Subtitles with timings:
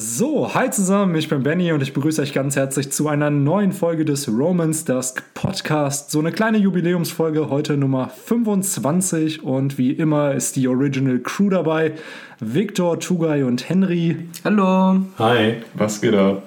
[0.00, 3.72] So, hi zusammen, ich bin Benny und ich begrüße euch ganz herzlich zu einer neuen
[3.72, 6.12] Folge des Romans Dusk Podcast.
[6.12, 11.94] So eine kleine Jubiläumsfolge, heute Nummer 25 und wie immer ist die Original Crew dabei.
[12.38, 14.28] Victor, Tugay und Henry.
[14.44, 15.00] Hallo.
[15.18, 16.44] Hi, was geht ab?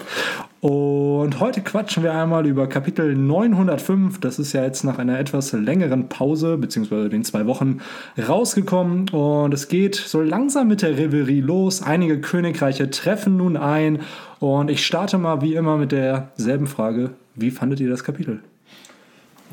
[0.61, 4.19] Und heute quatschen wir einmal über Kapitel 905.
[4.19, 7.81] Das ist ja jetzt nach einer etwas längeren Pause, beziehungsweise den zwei Wochen,
[8.15, 9.09] rausgekommen.
[9.09, 11.81] Und es geht so langsam mit der Reverie los.
[11.81, 14.01] Einige Königreiche treffen nun ein.
[14.39, 17.09] Und ich starte mal wie immer mit derselben Frage.
[17.33, 18.41] Wie fandet ihr das Kapitel?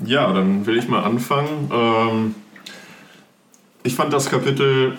[0.04, 1.70] Ja, dann will ich mal anfangen.
[1.72, 2.34] Ähm,
[3.82, 4.98] ich fand das Kapitel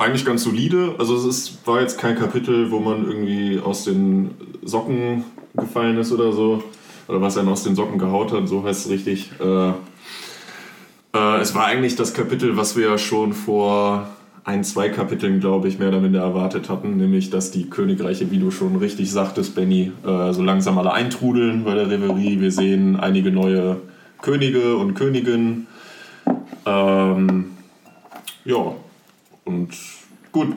[0.00, 0.96] eigentlich ganz solide.
[0.98, 5.24] Also es ist, war jetzt kein Kapitel, wo man irgendwie aus den Socken
[5.58, 6.62] gefallen ist oder so.
[7.08, 9.30] Oder was einen aus den Socken gehaut hat, so heißt es richtig.
[9.40, 9.70] Äh,
[11.14, 14.08] äh, es war eigentlich das Kapitel, was wir ja schon vor
[14.44, 18.38] ein, zwei Kapiteln, glaube ich, mehr oder minder erwartet hatten, nämlich, dass die Königreiche, wie
[18.38, 22.40] du schon richtig sagtest, Benny, äh, so langsam alle eintrudeln bei der Reverie.
[22.40, 23.76] Wir sehen einige neue
[24.22, 25.66] Könige und Königinnen.
[26.64, 27.50] Ähm,
[28.44, 28.72] ja,
[29.44, 29.68] und
[30.32, 30.48] gut,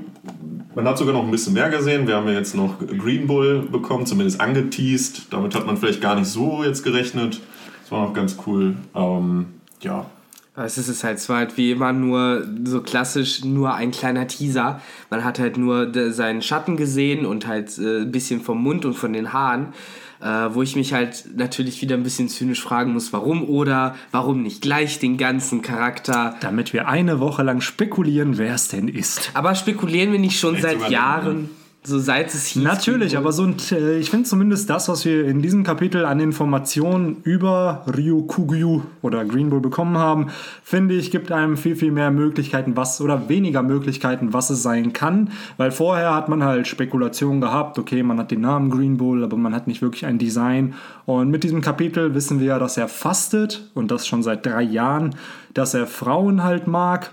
[0.76, 2.08] man hat sogar noch ein bisschen mehr gesehen.
[2.08, 5.28] Wir haben ja jetzt noch Green Bull bekommen, zumindest angeteased.
[5.32, 7.42] Damit hat man vielleicht gar nicht so jetzt gerechnet.
[7.82, 8.76] Das war noch ganz cool.
[8.96, 9.48] Ähm,
[9.82, 10.06] ja.
[10.56, 14.82] Es ist halt, war halt wie immer nur so klassisch, nur ein kleiner Teaser.
[15.10, 18.94] Man hat halt nur seinen Schatten gesehen und halt äh, ein bisschen vom Mund und
[18.94, 19.74] von den Haaren
[20.22, 24.44] äh, wo ich mich halt natürlich wieder ein bisschen zynisch fragen muss, warum oder warum
[24.44, 26.36] nicht gleich den ganzen Charakter.
[26.42, 29.32] Damit wir eine Woche lang spekulieren, wer es denn ist.
[29.34, 31.50] Aber spekulieren wir nicht schon Vielleicht seit Jahren?
[31.84, 32.62] So seit es hieß.
[32.62, 36.20] Natürlich, aber so ein, äh, ich finde zumindest das, was wir in diesem Kapitel an
[36.20, 40.28] Informationen über Ryukugyu oder Green Bull bekommen haben,
[40.64, 44.94] finde ich, gibt einem viel, viel mehr Möglichkeiten, was oder weniger Möglichkeiten, was es sein
[44.94, 45.32] kann.
[45.58, 49.38] Weil vorher hat man halt Spekulationen gehabt, okay, man hat den Namen Green Bull, aber
[49.38, 50.76] man hat nicht wirklich ein Design.
[51.08, 54.62] Und mit diesem Kapitel wissen wir ja, dass er fastet und das schon seit drei
[54.62, 55.16] Jahren,
[55.56, 57.12] dass er Frauen halt mag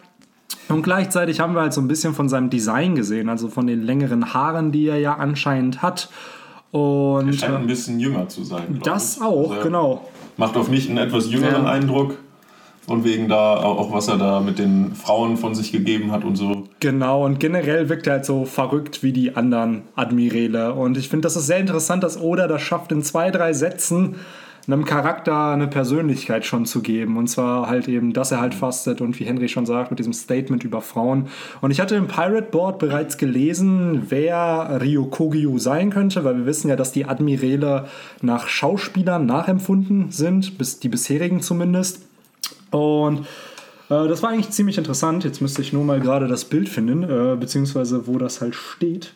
[0.68, 3.82] und gleichzeitig haben wir halt so ein bisschen von seinem Design gesehen, also von den
[3.82, 6.10] längeren Haaren, die er ja anscheinend hat.
[6.70, 8.80] Und, er scheint ein bisschen jünger zu sein.
[8.84, 9.22] Das ich.
[9.22, 10.08] auch, also genau.
[10.36, 11.70] Macht auf mich einen etwas jüngeren ja.
[11.70, 12.18] Eindruck.
[12.86, 16.36] Und wegen da auch, was er da mit den Frauen von sich gegeben hat und
[16.36, 16.64] so.
[16.80, 20.72] Genau, und generell wirkt er halt so verrückt wie die anderen Admiräle.
[20.72, 24.14] Und ich finde, das ist sehr interessant, dass Oda das schafft, in zwei, drei Sätzen
[24.68, 27.16] einem Charakter eine Persönlichkeit schon zu geben.
[27.16, 30.12] Und zwar halt eben, dass er halt fastet und wie Henry schon sagt, mit diesem
[30.12, 31.28] Statement über Frauen.
[31.60, 36.68] Und ich hatte im Pirate Board bereits gelesen, wer Ryokogyu sein könnte, weil wir wissen
[36.68, 37.86] ja, dass die Admiräle
[38.20, 42.02] nach Schauspielern nachempfunden sind, bis die bisherigen zumindest.
[42.70, 43.20] Und
[43.88, 45.24] äh, das war eigentlich ziemlich interessant.
[45.24, 49.14] Jetzt müsste ich nur mal gerade das Bild finden, äh, beziehungsweise wo das halt steht,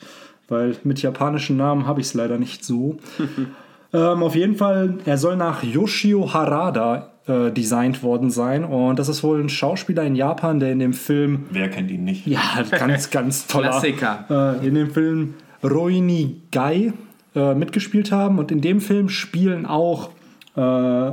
[0.49, 2.97] weil mit japanischen Namen habe ich es leider nicht so.
[3.95, 8.65] Ähm, auf jeden Fall, er soll nach Yoshio Harada äh, designt worden sein.
[8.65, 11.47] Und das ist wohl ein Schauspieler in Japan, der in dem Film.
[11.51, 12.27] Wer kennt ihn nicht?
[12.27, 13.69] Ja, ganz, ganz toller.
[13.69, 14.59] Klassiker.
[14.63, 16.93] Äh, in dem Film Roini Gai
[17.35, 18.39] äh, mitgespielt haben.
[18.39, 20.11] Und in dem Film spielen auch
[20.57, 21.13] äh,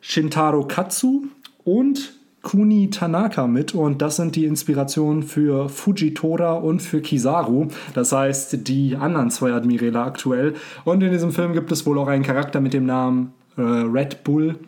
[0.00, 1.26] Shintaro Katsu
[1.64, 2.14] und
[2.46, 7.66] Kuni Tanaka mit und das sind die Inspirationen für Fujitora und für Kizaru.
[7.92, 10.54] Das heißt, die anderen zwei Admiräle aktuell.
[10.84, 14.22] Und in diesem Film gibt es wohl auch einen Charakter mit dem Namen äh, Red
[14.22, 14.60] Bull.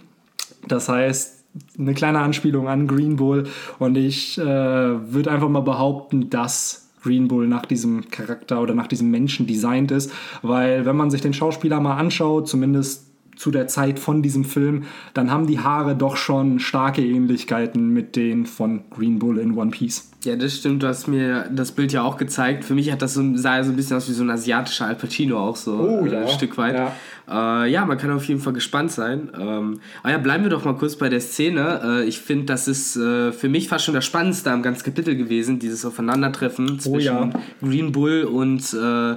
[0.67, 1.45] Das heißt,
[1.79, 3.45] eine kleine Anspielung an Green Bull.
[3.79, 8.89] Und ich äh, würde einfach mal behaupten, dass Green Bull nach diesem Charakter oder nach
[8.89, 10.11] diesem Menschen designt ist.
[10.43, 13.08] Weil wenn man sich den Schauspieler mal anschaut, zumindest
[13.39, 14.85] zu der Zeit von diesem Film,
[15.15, 19.71] dann haben die Haare doch schon starke Ähnlichkeiten mit denen von Green Bull in One
[19.71, 20.11] Piece.
[20.25, 20.83] Ja, das stimmt.
[20.83, 22.65] Du hast mir das Bild ja auch gezeigt.
[22.65, 24.97] Für mich hat das so, sah so ein bisschen aus wie so ein asiatischer Al
[24.97, 26.21] Pacino auch so oh, äh, ja.
[26.23, 26.75] ein Stück weit.
[26.75, 27.63] Ja.
[27.65, 27.87] Äh, ja.
[27.87, 29.31] man kann auf jeden Fall gespannt sein.
[29.39, 31.81] Ähm, aber ja, bleiben wir doch mal kurz bei der Szene.
[31.85, 35.15] Äh, ich finde, das ist äh, für mich fast schon das Spannendste am ganzen Kapitel
[35.15, 37.41] gewesen, dieses Aufeinandertreffen zwischen oh, ja.
[37.63, 39.15] Green Bull und äh,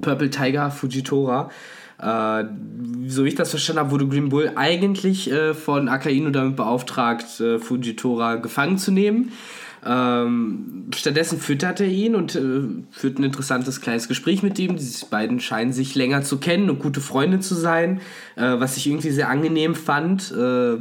[0.00, 1.50] Purple Tiger Fujitora.
[2.00, 2.44] Äh,
[3.06, 7.40] so wie ich das verstanden habe, wurde Green Bull eigentlich äh, von Akainu damit beauftragt,
[7.40, 9.32] äh, Fujitora gefangen zu nehmen.
[9.84, 14.76] Ähm, stattdessen füttert er ihn und äh, führt ein interessantes kleines Gespräch mit ihm.
[14.76, 18.00] Die beiden scheinen sich länger zu kennen und gute Freunde zu sein,
[18.36, 20.32] äh, was ich irgendwie sehr angenehm fand.
[20.32, 20.78] Äh,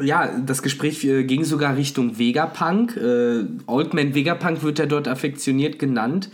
[0.00, 2.96] ja, das Gespräch äh, ging sogar Richtung Vegapunk.
[2.96, 6.30] Äh, Oldman Vegapunk wird er dort affektioniert genannt.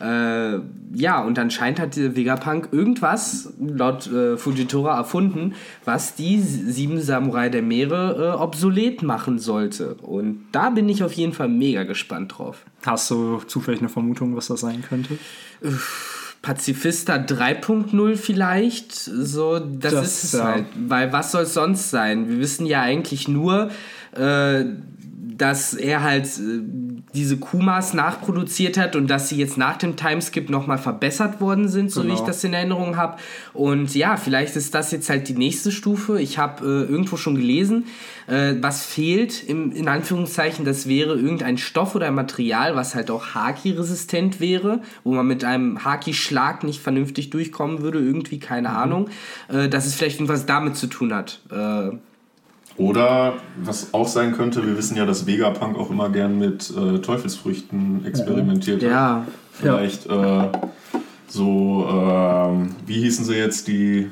[0.00, 0.60] Äh,
[0.94, 5.54] ja, und anscheinend hat dieser Vegapunk irgendwas laut äh, Fujitora erfunden,
[5.84, 9.94] was die sieben Samurai der Meere äh, obsolet machen sollte.
[9.96, 12.64] Und da bin ich auf jeden Fall mega gespannt drauf.
[12.84, 15.18] Hast du zufällig eine Vermutung, was das sein könnte?
[16.42, 18.92] Pazifista 3.0 vielleicht.
[18.92, 20.44] So, das, das ist es ja.
[20.44, 20.66] halt.
[20.88, 22.28] Weil was soll es sonst sein?
[22.28, 23.70] Wir wissen ja eigentlich nur,
[24.12, 24.64] äh,
[25.36, 26.60] dass er halt äh,
[27.14, 31.90] diese Kumas nachproduziert hat und dass sie jetzt nach dem Timeskip nochmal verbessert worden sind,
[31.90, 32.10] so genau.
[32.10, 32.28] wie ich genau.
[32.28, 33.16] das in Erinnerung habe.
[33.52, 36.20] Und ja, vielleicht ist das jetzt halt die nächste Stufe.
[36.20, 37.86] Ich habe äh, irgendwo schon gelesen,
[38.26, 43.10] äh, was fehlt, im, in Anführungszeichen, das wäre irgendein Stoff oder ein Material, was halt
[43.10, 48.76] auch Haki-resistent wäre, wo man mit einem Haki-Schlag nicht vernünftig durchkommen würde, irgendwie, keine mhm.
[48.76, 49.08] Ahnung.
[49.48, 51.40] Äh, dass es vielleicht irgendwas damit zu tun hat.
[51.50, 51.96] Äh,
[52.80, 56.98] oder was auch sein könnte, wir wissen ja, dass Vegapunk auch immer gern mit äh,
[56.98, 58.90] Teufelsfrüchten experimentiert hat.
[58.90, 59.26] Ja.
[59.52, 60.46] Vielleicht ja.
[60.46, 60.52] Äh,
[61.28, 64.08] so, äh, wie hießen sie jetzt, die...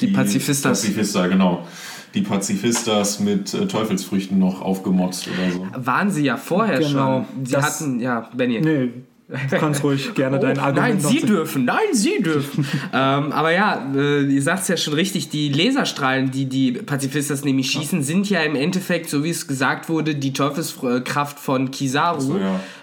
[0.00, 0.80] Die, die Pazifistas.
[0.80, 1.66] Pazifista, genau
[2.14, 5.86] die Pazifistas mit äh, Teufelsfrüchten noch aufgemotzt oder so.
[5.86, 7.46] Waren sie ja vorher genau, schon.
[7.46, 8.60] Sie hatten, ja, Benny.
[8.60, 8.90] Nee,
[9.28, 12.66] Du kannst ruhig gerne oh, dein Argument Nein, Sie dürfen, nein, Sie dürfen.
[12.92, 17.44] ähm, aber ja, äh, ihr sagt es ja schon richtig, die Laserstrahlen, die die Pazifistas
[17.44, 22.20] nämlich schießen, sind ja im Endeffekt, so wie es gesagt wurde, die Teufelskraft von Kizaru.
[22.20, 22.38] So,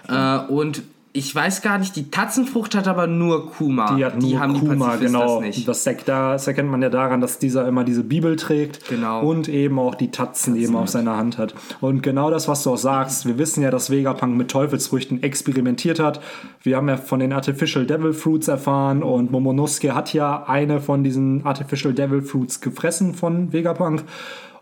[0.08, 0.46] ja.
[0.46, 3.96] äh, und ich weiß gar nicht, die Tatzenfrucht hat aber nur Kuma.
[3.96, 5.40] Die, hat die nur haben Kuma, die genau.
[5.40, 5.66] Nicht.
[5.66, 9.22] Das, das erkennt man ja daran, dass dieser immer diese Bibel trägt genau.
[9.22, 11.54] und eben auch die Tatzen, Tatzen eben auf seiner Hand hat.
[11.80, 15.98] Und genau das, was du auch sagst, wir wissen ja, dass Vegapunk mit Teufelsfrüchten experimentiert
[15.98, 16.20] hat.
[16.62, 21.02] Wir haben ja von den Artificial Devil Fruits erfahren und Momonosuke hat ja eine von
[21.02, 24.04] diesen Artificial Devil Fruits gefressen von Vegapunk.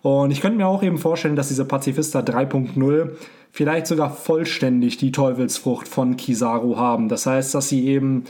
[0.02, 3.16] Und ich könnte mir auch eben vorstellen, dass diese Pazifista 3.0
[3.50, 7.08] vielleicht sogar vollständig die Teufelsfrucht von Kizaru haben.
[7.08, 8.24] Das heißt, dass sie eben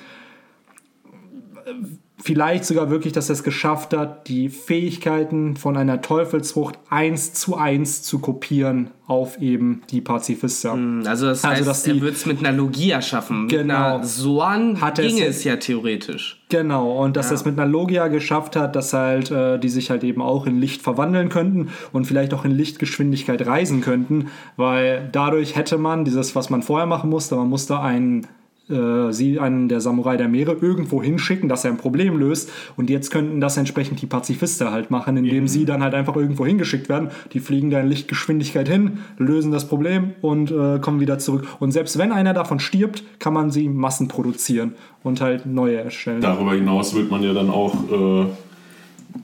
[2.20, 7.56] vielleicht sogar wirklich, dass er es geschafft hat, die Fähigkeiten von einer Teufelsfrucht eins zu
[7.56, 10.74] eins zu kopieren auf eben die Pazifista.
[10.74, 13.48] Hm, also das also, heißt, also, er wird es mit einer Logia schaffen.
[13.48, 14.02] Genau.
[14.02, 16.42] Soan hat ginge es, es ja theoretisch.
[16.50, 17.32] Genau, und dass ja.
[17.32, 20.46] er es mit einer Logia geschafft hat, dass halt, äh, die sich halt eben auch
[20.46, 26.04] in Licht verwandeln könnten und vielleicht auch in Lichtgeschwindigkeit reisen könnten, weil dadurch hätte man
[26.04, 28.26] dieses, was man vorher machen musste, man musste einen
[28.70, 32.50] äh, sie einen der Samurai der Meere irgendwo hinschicken, dass er ein Problem löst.
[32.76, 35.48] Und jetzt könnten das entsprechend die Pazifister halt machen, indem mhm.
[35.48, 37.10] sie dann halt einfach irgendwo hingeschickt werden.
[37.32, 41.46] Die fliegen da in Lichtgeschwindigkeit hin, lösen das Problem und äh, kommen wieder zurück.
[41.60, 46.20] Und selbst wenn einer davon stirbt, kann man sie Massen produzieren und halt neue erstellen.
[46.20, 48.26] Darüber hinaus wird man ja dann auch äh,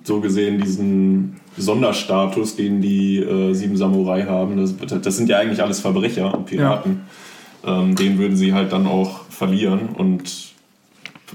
[0.05, 4.57] so gesehen diesen Sonderstatus, den die äh, sieben Samurai haben.
[4.57, 6.93] Das, das, sind ja eigentlich alles Verbrecher und Piraten.
[6.93, 7.24] Ja
[7.67, 10.55] ähm, den würden sie halt dann auch verlieren und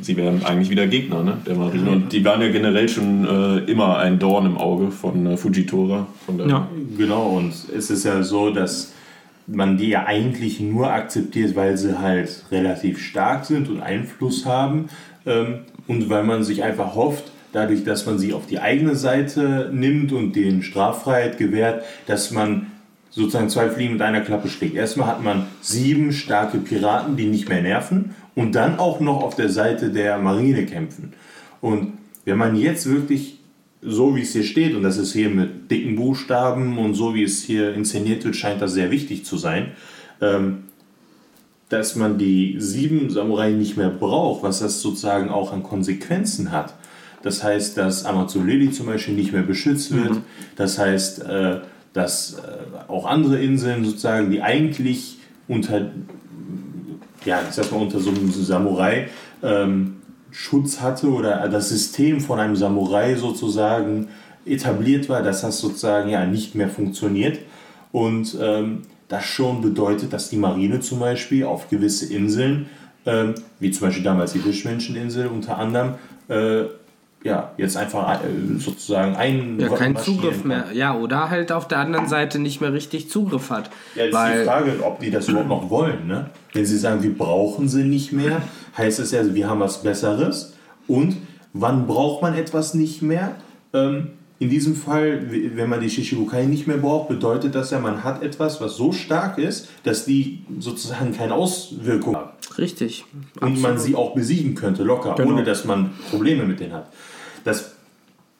[0.02, 1.90] sie wären eigentlich wieder Gegner ne, der Marine.
[1.90, 6.08] Und die waren ja generell schon äh, immer ein Dorn im Auge von äh, Fujitora.
[6.26, 6.68] Von ja,
[6.98, 7.38] genau.
[7.38, 8.94] Und es ist ja so, dass
[9.48, 14.90] man die ja eigentlich nur akzeptiert, weil sie halt relativ stark sind und Einfluss haben
[15.26, 19.70] ähm, und weil man sich einfach hofft, dadurch, dass man sie auf die eigene Seite
[19.74, 22.68] nimmt und denen Straffreiheit gewährt, dass man
[23.20, 24.76] sozusagen zwei Fliegen mit einer Klappe schlägt.
[24.76, 29.36] Erstmal hat man sieben starke Piraten, die nicht mehr nerven und dann auch noch auf
[29.36, 31.14] der Seite der Marine kämpfen.
[31.62, 31.94] Und
[32.26, 33.40] wenn man jetzt wirklich
[33.82, 37.24] so wie es hier steht, und das ist hier mit dicken Buchstaben und so wie
[37.24, 39.72] es hier inszeniert wird, scheint das sehr wichtig zu sein,
[40.22, 40.64] ähm,
[41.70, 46.74] dass man die sieben Samurai nicht mehr braucht, was das sozusagen auch an Konsequenzen hat.
[47.22, 50.16] Das heißt, dass Amazon Lily zum Beispiel nicht mehr beschützt wird.
[50.16, 50.24] Mhm.
[50.56, 51.60] Das heißt, äh,
[51.94, 55.18] dass äh, auch andere Inseln sozusagen, die eigentlich
[55.48, 55.92] unter,
[57.26, 59.10] ja, ich sag mal, unter so einem Samurai
[59.42, 59.98] ähm,
[60.32, 64.10] Schutz hatte oder das System von einem Samurai sozusagen
[64.46, 67.40] etabliert war, dass das sozusagen ja nicht mehr funktioniert.
[67.92, 72.68] Und ähm, das schon bedeutet, dass die Marine zum Beispiel auf gewisse Inseln,
[73.06, 75.96] ähm, wie zum Beispiel damals die Fischmenscheninsel unter anderem,
[76.28, 76.66] äh,
[77.24, 79.60] ja, jetzt einfach äh, sozusagen ein.
[79.60, 80.66] Ja, keinen Zugriff mehr.
[80.74, 83.70] Ja, oder halt auf der anderen Seite nicht mehr richtig Zugriff hat.
[83.96, 86.08] Ja, jetzt ist die Frage, ob die das überhaupt noch wollen.
[86.08, 86.30] Ne?
[86.54, 88.42] Wenn sie sagen, wir brauchen sie nicht mehr,
[88.78, 90.54] heißt es ja, wir haben was Besseres.
[90.88, 91.18] Und
[91.54, 93.36] wann braucht man etwas nicht mehr?
[93.74, 98.06] Ähm, in diesem Fall, wenn man die Shishibukai nicht mehr braucht, bedeutet das ja, man
[98.06, 102.30] hat etwas, was so stark ist, dass die sozusagen keine Auswirkung haben.
[102.60, 103.06] Richtig.
[103.36, 103.62] Und Absolut.
[103.62, 105.34] man sie auch besiegen könnte, locker, genau.
[105.34, 106.92] ohne dass man Probleme mit denen hat.
[107.44, 107.76] Das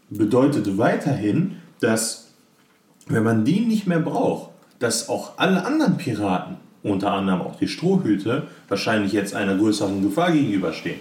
[0.10, 2.34] bedeutet weiterhin, dass
[3.08, 7.68] wenn man die nicht mehr braucht, dass auch alle anderen Piraten, unter anderem auch die
[7.68, 11.00] Strohhüte, wahrscheinlich jetzt einer größeren Gefahr gegenüberstehen.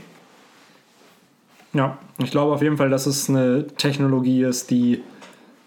[1.72, 5.02] Ja, ich glaube auf jeden Fall, dass es eine Technologie ist, die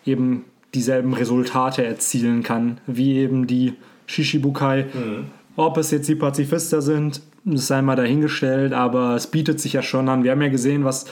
[0.05, 3.73] eben dieselben Resultate erzielen kann, wie eben die
[4.07, 4.85] Shishibukai.
[4.93, 5.25] Mhm.
[5.55, 9.81] Ob es jetzt die Pazifister sind, das sei mal dahingestellt, aber es bietet sich ja
[9.81, 10.23] schon an.
[10.23, 11.05] Wir haben ja gesehen, was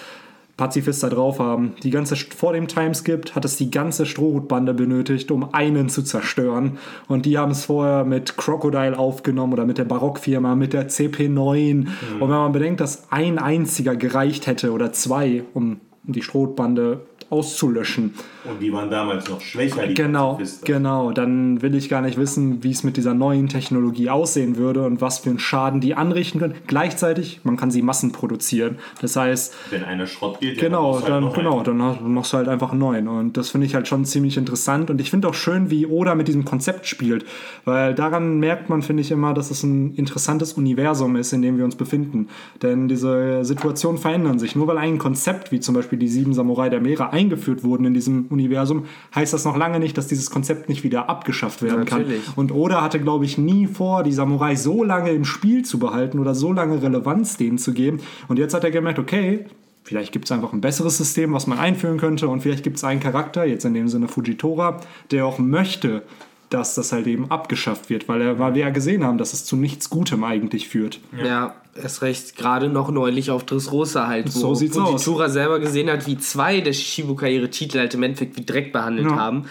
[0.59, 1.73] Pazifisten drauf haben.
[1.83, 6.77] Die ganze, vor dem Timeskip hat es die ganze Strohhutbande benötigt, um einen zu zerstören.
[7.07, 11.75] Und die haben es vorher mit Crocodile aufgenommen oder mit der Barockfirma, mit der CP9.
[11.75, 11.87] Mhm.
[12.19, 18.15] Und wenn man bedenkt, dass ein einziger gereicht hätte oder zwei, um die Strohbande auszulöschen.
[18.45, 20.65] Und die waren damals noch schwächer, die Genau, Pazifisten.
[20.65, 21.11] genau.
[21.11, 25.01] Dann will ich gar nicht wissen, wie es mit dieser neuen Technologie aussehen würde und
[25.01, 26.55] was für einen Schaden die anrichten können.
[26.67, 28.77] Gleichzeitig, man kann sie massenproduzieren.
[29.01, 29.53] Das heißt...
[29.71, 31.77] Wenn einer Schrott geht, genau, halt dann, genau, dann
[32.13, 33.07] machst du halt einfach einen neuen.
[33.09, 34.89] Und das finde ich halt schon ziemlich interessant.
[34.89, 37.25] Und ich finde auch schön, wie Oda mit diesem Konzept spielt.
[37.65, 41.57] Weil daran merkt man, finde ich immer, dass es ein interessantes Universum ist, in dem
[41.57, 42.29] wir uns befinden.
[42.61, 44.55] Denn diese Situationen verändern sich.
[44.55, 47.93] Nur weil ein Konzept, wie zum Beispiel die sieben Samurai der Meere, eingeführt wurden in
[47.93, 52.25] diesem Universum, heißt das noch lange nicht, dass dieses Konzept nicht wieder abgeschafft werden Natürlich.
[52.25, 52.33] kann.
[52.35, 56.19] Und Oda hatte, glaube ich, nie vor, die Samurai so lange im Spiel zu behalten
[56.19, 57.99] oder so lange Relevanz denen zu geben.
[58.27, 59.45] Und jetzt hat er gemerkt, okay,
[59.89, 62.27] Vielleicht gibt es einfach ein besseres System, was man einführen könnte.
[62.27, 66.03] Und vielleicht gibt es einen Charakter, jetzt in dem Sinne Fujitora, der auch möchte,
[66.49, 69.45] dass das halt eben abgeschafft wird, weil, er, weil wir ja gesehen haben, dass es
[69.45, 70.99] zu nichts Gutem eigentlich führt.
[71.17, 75.33] Ja, ja erst recht, gerade noch neulich auf Dressrosa halt, wo so sieht's Fujitora aus.
[75.33, 79.11] selber gesehen hat, wie zwei der Shishibuka ihre Titel halt im Endeffekt wie Dreck behandelt
[79.11, 79.15] ja.
[79.15, 79.45] haben.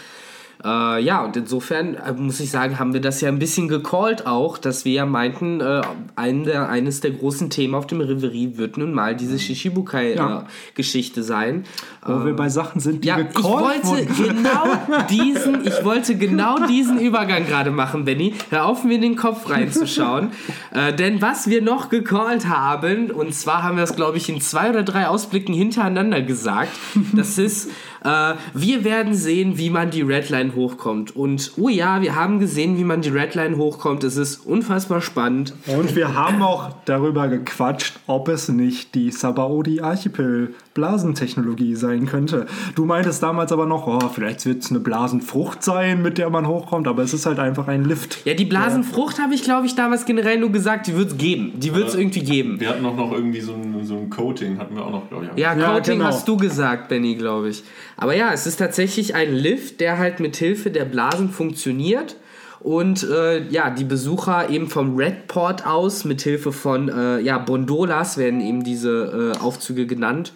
[0.65, 4.27] Äh, ja, und insofern äh, muss ich sagen, haben wir das ja ein bisschen gecallt
[4.27, 5.83] auch, dass wir ja meinten, äh,
[6.17, 9.39] ein der, eines der großen Themen auf dem Reverie wird nun mal diese.
[9.49, 11.27] Shishibukai-Geschichte ja.
[11.27, 11.65] sein.
[12.05, 14.65] Wo wir bei Sachen sind, die ja, ich wollte genau
[15.11, 18.35] diesen, ich wollte genau diesen Übergang gerade machen, Benny.
[18.51, 20.31] Hör auf, mir in den Kopf reinzuschauen.
[20.73, 24.41] äh, denn was wir noch gecallt haben, und zwar haben wir das, glaube ich, in
[24.41, 26.73] zwei oder drei Ausblicken hintereinander gesagt,
[27.13, 27.71] das ist
[28.05, 31.15] äh, wir werden sehen, wie man die Redline hochkommt.
[31.15, 34.05] Und oh ja, wir haben gesehen, wie man die Redline hochkommt.
[34.05, 35.55] Es ist unfassbar spannend.
[35.67, 42.47] Und wir haben auch darüber gequatscht, ob es nicht die Sabaody Archipel Blasentechnologie sein könnte.
[42.77, 46.47] Du meintest damals aber noch, oh, vielleicht wird es eine Blasenfrucht sein, mit der man
[46.47, 48.25] hochkommt, aber es ist halt einfach ein Lift.
[48.25, 51.55] Ja, die Blasenfrucht habe ich, glaube ich, damals generell nur gesagt, die wird es geben.
[51.57, 52.61] Die wird es irgendwie geben.
[52.61, 55.27] Wir hatten auch noch irgendwie so ein, so ein Coating, hatten wir auch noch, glaube
[55.35, 55.41] ich.
[55.41, 56.05] Ja, Coating genau.
[56.05, 57.65] hast du gesagt, Benny, glaube ich.
[57.97, 62.15] Aber ja, es ist tatsächlich ein Lift, der halt mit Hilfe der Blasen funktioniert
[62.61, 68.19] und äh, ja, die Besucher eben vom Redport aus mit Hilfe von äh, ja, Bondolas
[68.19, 70.33] werden eben diese äh, Aufzüge genannt,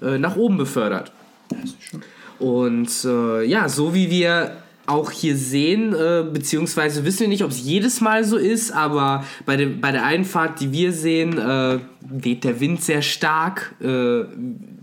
[0.00, 1.12] äh, nach oben befördert.
[2.38, 4.56] Und äh, ja, so wie wir
[4.86, 9.24] auch hier sehen, äh, beziehungsweise wissen wir nicht, ob es jedes Mal so ist, aber
[9.44, 11.36] bei, dem, bei der Einfahrt, die wir sehen,
[12.00, 13.74] weht der Wind sehr stark.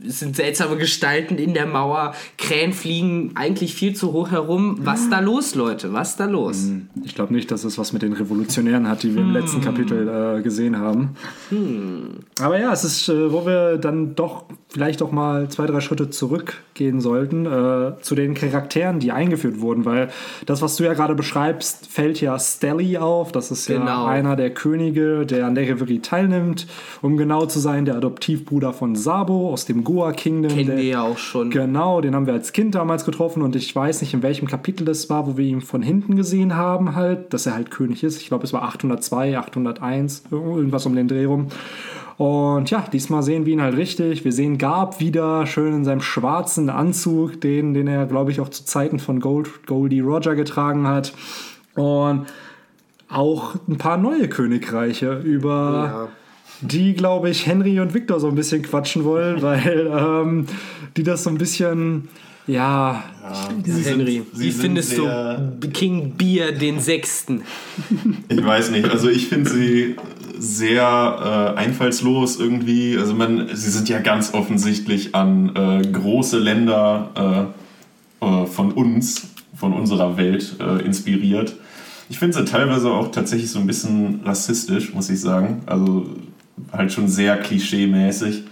[0.08, 2.14] Es sind seltsame Gestalten in der Mauer.
[2.38, 4.78] Krähen fliegen eigentlich viel zu hoch herum.
[4.82, 5.94] Was da los, Leute?
[5.94, 6.64] Was da los?
[6.64, 9.34] Hm, ich glaube nicht, dass es was mit den Revolutionären hat, die wir im hm.
[9.34, 11.16] letzten Kapitel äh, gesehen haben.
[11.50, 12.20] Hm.
[12.40, 16.10] Aber ja, es ist, äh, wo wir dann doch vielleicht auch mal zwei, drei Schritte
[16.10, 20.10] zurückgehen sollten äh, zu den Charakteren, die eingeführt wurden, weil
[20.46, 23.32] das, was du ja gerade beschreibst, fällt ja Stelly auf.
[23.32, 23.86] Das ist genau.
[23.86, 26.68] ja einer der Könige, der an der Reverie teilnimmt.
[27.02, 30.52] Um genau zu sein, der Adoptivbruder von Sabo aus dem Goa Kingdom.
[30.52, 31.50] Kennen der, wir ja auch schon.
[31.52, 34.84] Genau, den haben wir als Kind damals getroffen und ich weiß nicht, in welchem Kapitel
[34.84, 38.22] das war, wo wir ihn von hinten gesehen haben, halt, dass er halt König ist.
[38.22, 41.48] Ich glaube, es war 802, 801, irgendwas um den Dreh rum.
[42.18, 44.26] Und ja, diesmal sehen wir ihn halt richtig.
[44.26, 48.50] Wir sehen Garb wieder schön in seinem schwarzen Anzug, den, den er, glaube ich, auch
[48.50, 51.14] zu Zeiten von Gold, Goldie Roger getragen hat.
[51.76, 52.26] Und
[53.10, 56.10] auch ein paar neue Königreiche über.
[56.12, 56.25] Ja
[56.62, 60.46] die, glaube ich, Henry und Victor so ein bisschen quatschen wollen, weil ähm,
[60.96, 62.08] die das so ein bisschen,
[62.48, 63.04] ja.
[63.24, 67.42] ja Henry, sind, wie findest du King Beer den Sechsten?
[68.30, 69.96] Ich weiß nicht, also ich finde sie
[70.38, 72.98] sehr äh, einfallslos irgendwie.
[72.98, 77.54] Also man, sie sind ja ganz offensichtlich an äh, große Länder
[78.22, 81.56] äh, äh von uns, von unserer Welt äh, inspiriert.
[82.10, 85.64] Ich finde sie teilweise auch tatsächlich so ein bisschen rassistisch, muss ich sagen.
[85.66, 86.06] Also
[86.72, 88.44] halt schon sehr klischee-mäßig.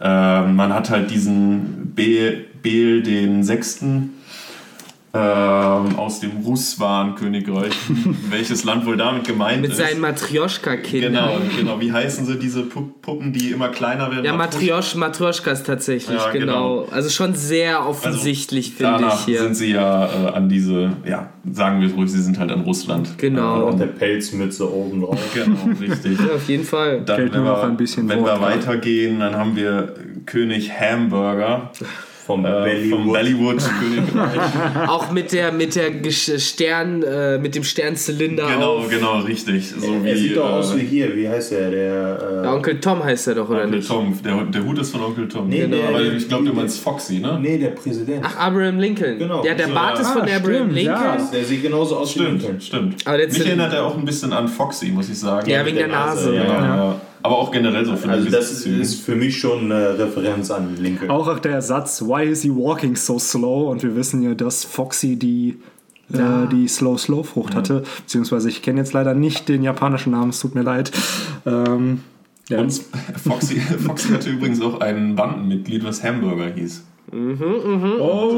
[0.00, 4.14] Äh, man hat halt diesen Beel den Sechsten,
[5.16, 7.72] ähm, aus dem Ruswan-Königreich.
[8.30, 9.78] Welches Land wohl damit gemeint Mit ist?
[9.78, 11.12] Mit seinen Matrioschka-Kindern.
[11.12, 11.80] Genau, genau.
[11.80, 14.24] Wie heißen sie, diese Puppen, die immer kleiner werden?
[14.24, 16.82] Ja, Matriosch, Matrioschkas tatsächlich, ja, genau.
[16.82, 16.88] genau.
[16.90, 19.40] Also schon sehr offensichtlich, also, finde ich hier.
[19.40, 22.62] sind sie ja äh, an diese, ja, sagen wir es ruhig, sie sind halt an
[22.62, 23.16] Russland.
[23.18, 23.66] Genau.
[23.66, 25.18] Und auch der Pelzmütze oben drauf.
[25.36, 26.18] Genau, richtig.
[26.18, 27.02] ja, auf jeden Fall.
[27.02, 29.94] Dann, wenn wir, ein bisschen wenn wir weitergehen, dann haben wir
[30.24, 31.70] König Hamburger
[32.26, 33.62] Vom äh, vom Bollywood.
[34.88, 38.88] Auch mit der mit der Stern, äh, mit dem Sternzylinder genau, auf.
[38.90, 39.70] genau, richtig.
[39.70, 41.70] So er wie sieht doch aus wie äh, hier, wie heißt der?
[41.70, 43.88] Der, äh, Onkel Tom heißt er doch, oder Onkel nicht?
[43.88, 44.18] Tom.
[44.24, 45.48] Der, der Hut ist von Onkel Tom.
[45.48, 47.38] Nee, der- Aber der- ich glaube, du meinst Foxy, ne?
[47.40, 48.24] nee, der Präsident.
[48.26, 49.18] Ach, Abraham Lincoln.
[49.20, 49.44] Genau.
[49.44, 50.02] Ja, der So, Bart ja.
[50.02, 50.96] ist von Ah, Abraham stimmt, Lincoln.
[51.04, 51.28] ja.
[51.32, 52.60] Der sieht genauso aus wie Stimmt, Lincoln.
[52.60, 52.94] stimmt.
[53.06, 55.48] Aber der Mich erinnert er auch ein bisschen an Foxy, muss ich sagen.
[55.48, 56.30] Ja, wegen der der Nase.
[56.32, 56.76] Nase, Ja, ja.
[56.76, 57.00] ja.
[57.26, 58.76] Aber auch generell so für Also das Gesichtszüge.
[58.80, 61.10] ist für mich schon eine Referenz an Lincoln.
[61.10, 63.68] Auch der Satz, why is he walking so slow?
[63.68, 65.58] Und wir wissen ja, dass Foxy die,
[66.12, 67.82] äh, die Slow-Slow-Frucht hatte.
[68.02, 70.92] Beziehungsweise ich kenne jetzt leider nicht den japanischen Namen, es tut mir leid.
[71.44, 72.02] Ähm,
[72.48, 72.60] ja.
[72.60, 72.72] Und
[73.24, 76.84] Foxy, Foxy hatte übrigens auch ein Bandenmitglied, was Hamburger hieß.
[77.12, 78.32] Oh,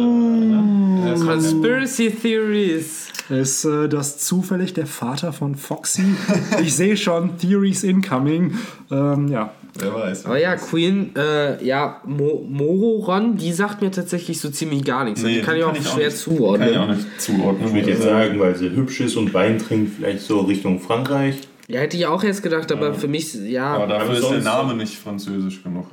[1.04, 3.08] Das war- Conspiracy Theories.
[3.30, 6.02] ist äh, das zufällig der Vater von Foxy?
[6.62, 8.54] Ich sehe schon, Theories incoming.
[8.90, 10.26] Ähm, ja, Wer weiß.
[10.26, 15.22] Aber ja, Queen, äh, ja, Mo Mororon, die sagt mir tatsächlich so ziemlich gar nichts.
[15.22, 16.60] Nee, die kann die ich auch kann ich auch schwer nicht- zuordnen.
[16.60, 17.68] Kann ich auch nicht zuordnen.
[17.68, 21.42] Ich würde jetzt sagen, weil sie hübsch ist und Wein trinkt, vielleicht so Richtung Frankreich.
[21.68, 23.74] Ja, hätte ich auch jetzt gedacht, aber für mich, ja.
[23.74, 25.86] Aber dafür ist der Name nicht französisch genug.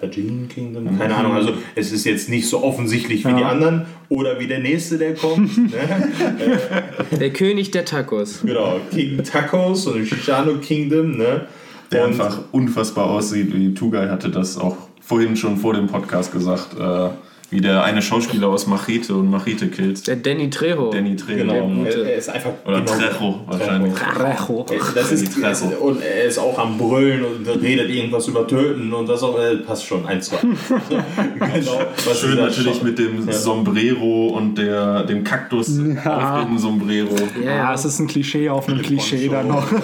[0.00, 0.98] Tajin Kingdom?
[0.98, 4.60] Keine Ahnung, also es ist jetzt nicht so offensichtlich wie die anderen oder wie der
[4.60, 5.56] nächste, der kommt.
[5.70, 6.82] ne?
[7.18, 8.40] Der König der Tacos.
[8.42, 11.46] Genau, King Tacos und Shishano Kingdom, ne?
[11.92, 13.52] Der Und- einfach unfassbar aussieht.
[13.54, 16.68] Wie Tugai hatte das auch vorhin schon vor dem Podcast gesagt.
[16.78, 17.08] Äh,
[17.50, 20.02] wie der eine Schauspieler aus Machete und Machete Kills.
[20.02, 20.90] Der Danny Trejo.
[20.90, 21.38] Danny Trejo.
[21.38, 22.52] Genau, er, er ist einfach.
[22.64, 23.92] Oder genau, Trejo wahrscheinlich.
[24.18, 24.66] Recho.
[24.94, 25.66] Das ist, Die Trejo.
[25.80, 29.56] und er ist auch am Brüllen und redet irgendwas über Töten und das auch, äh,
[29.56, 30.38] passt schon, eins, zwei.
[31.38, 35.68] genau, was Schön natürlich Shot- mit dem Sombrero und der, dem Kaktus
[36.04, 37.08] auf dem Sombrero.
[37.42, 37.74] Ja, Ja, ja.
[37.74, 39.66] es ist ein Klischee auf einem Klischee dann noch.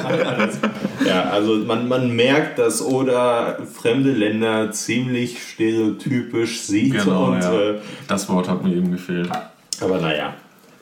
[1.06, 6.94] Ja, also man, man merkt, dass Oda fremde Länder ziemlich stereotypisch sieht.
[7.04, 7.52] Genau, und, ja.
[7.52, 7.55] äh,
[8.08, 9.30] Das Wort hat mir eben gefehlt.
[9.80, 10.34] aber naja,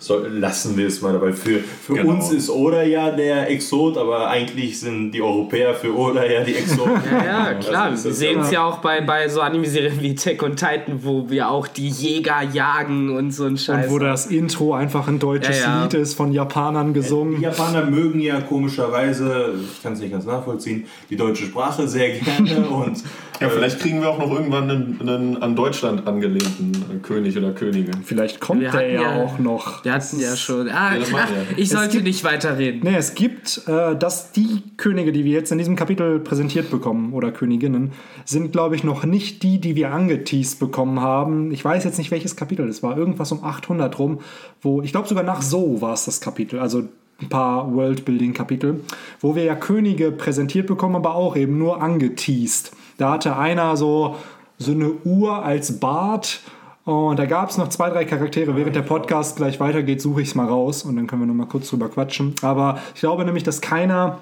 [0.04, 1.32] so, lassen wir es mal dabei.
[1.32, 2.12] Für, für Genau.
[2.12, 6.54] uns ist Oda ja der Exot, aber eigentlich sind die Europäer für Oda ja die
[6.56, 7.00] Exoten.
[7.10, 7.90] Ja, ja, klar.
[7.90, 8.44] Das ist Wir sehen ja.
[8.44, 11.88] es ja auch bei, bei so Anime-Serien wie Tech und Titan, wo wir auch die
[11.88, 13.86] Jäger jagen und so ein Scheiß.
[13.86, 15.82] Und wo das Intro einfach ein deutsches Ja, ja.
[15.84, 17.40] Lied ist, von Japanern Die gesungen.
[17.40, 22.66] Japaner mögen ja komischerweise, ich kann es nicht ganz nachvollziehen, die deutsche Sprache sehr gerne
[22.68, 23.02] und
[23.40, 28.02] Ja, vielleicht kriegen wir auch noch irgendwann einen, einen an Deutschland angelehnten König oder Königin.
[28.04, 29.84] Vielleicht kommt Wir der ja, ja- auch noch.
[29.84, 30.68] Wir hatten ja schon.
[30.68, 32.80] Ah, Ja, ach, ich sollte gibt- nicht weiterreden.
[32.84, 37.12] Nee, es gibt, äh, dass die Könige, die wir jetzt in diesem Kapitel präsentiert bekommen,
[37.12, 37.92] oder Königinnen,
[38.24, 41.50] sind, glaube ich, noch nicht die, die wir angeteased bekommen haben.
[41.52, 42.96] Ich weiß jetzt nicht, welches Kapitel es war.
[42.96, 44.20] Irgendwas um 800 rum,
[44.62, 46.84] wo, ich glaube sogar nach So war es das Kapitel, also
[47.22, 48.80] ein paar Worldbuilding-Kapitel,
[49.20, 52.72] wo wir ja Könige präsentiert bekommen, aber auch eben nur angeteased.
[52.98, 54.16] Da hatte einer so,
[54.58, 56.40] so eine Uhr als Bart
[56.84, 58.56] und da gab es noch zwei, drei Charaktere.
[58.56, 61.34] Während der Podcast gleich weitergeht, suche ich es mal raus und dann können wir noch
[61.34, 62.34] mal kurz drüber quatschen.
[62.42, 64.18] Aber ich glaube nämlich, dass keiner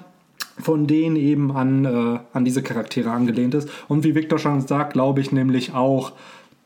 [0.59, 3.69] von denen eben an, äh, an diese Charaktere angelehnt ist.
[3.87, 6.13] Und wie Victor schon sagt, glaube ich nämlich auch,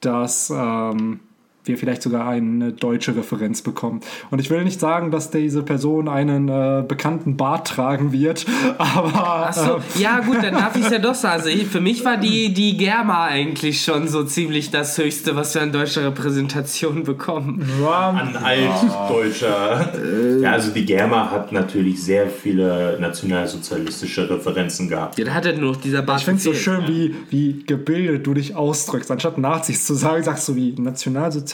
[0.02, 1.22] dass ähm,
[1.68, 4.02] wir vielleicht sogar eine deutsche Referenz bekommen.
[4.32, 8.46] Und ich will nicht sagen, dass diese Person einen äh, bekannten Bart tragen wird,
[8.78, 11.38] aber Achso, ja gut, dann darf ich es ja doch sagen.
[11.38, 15.54] Also ich, für mich war die, die Germa eigentlich schon so ziemlich das Höchste, was
[15.54, 17.62] wir an deutscher Repräsentation bekommen.
[17.86, 19.94] an altdeutscher.
[20.42, 25.18] Ja, also die Germa hat natürlich sehr viele nationalsozialistische Referenzen gehabt.
[25.20, 27.64] Ja, da hat er nur noch dieser Bart ich finde es so schön, wie, wie
[27.66, 29.12] gebildet du dich ausdrückst.
[29.12, 30.76] Anstatt Nazis zu sagen, sagst du wie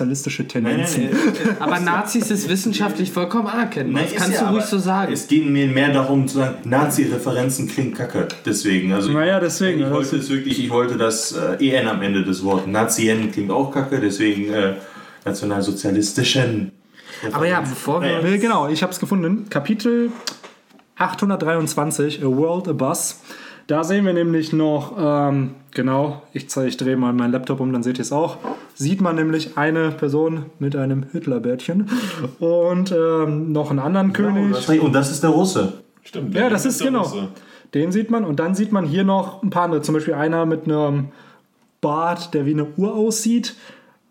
[0.05, 1.09] nationalsozialistische Tendenzen.
[1.59, 4.03] Aber Nazis ist wissenschaftlich vollkommen anerkennbar.
[4.03, 5.11] Das kannst ja, du ruhig so sagen.
[5.13, 8.27] Es ging mir mehr darum zu sagen, Nazi-Referenzen klingt kacke.
[8.45, 12.23] Deswegen, also Naja, deswegen, Ich wollte es wirklich, ich wollte das äh, EN am Ende
[12.23, 12.67] des Wortes.
[12.67, 14.75] Nazien klingt auch kacke, deswegen äh,
[15.25, 16.71] nationalsozialistischen.
[17.31, 18.23] Aber ja, bevor wir.
[18.23, 19.45] Äh, Genau, ich habe es gefunden.
[19.49, 20.11] Kapitel
[20.97, 23.21] 823, A World a Bus.
[23.67, 27.71] Da sehen wir nämlich noch, ähm, genau, ich, zeig- ich drehe mal meinen Laptop um,
[27.71, 28.37] dann seht ihr es auch.
[28.75, 31.89] Sieht man nämlich eine Person mit einem Hitlerbärtchen
[32.39, 34.67] und ähm, noch einen anderen König.
[34.81, 35.73] Und das ist der Russe.
[36.03, 36.33] Stimmt.
[36.35, 37.03] Ja, das der ist der genau.
[37.03, 37.27] Russe.
[37.73, 39.81] Den sieht man und dann sieht man hier noch ein paar andere.
[39.81, 41.09] Zum Beispiel einer mit einem
[41.81, 43.55] Bart, der wie eine Uhr aussieht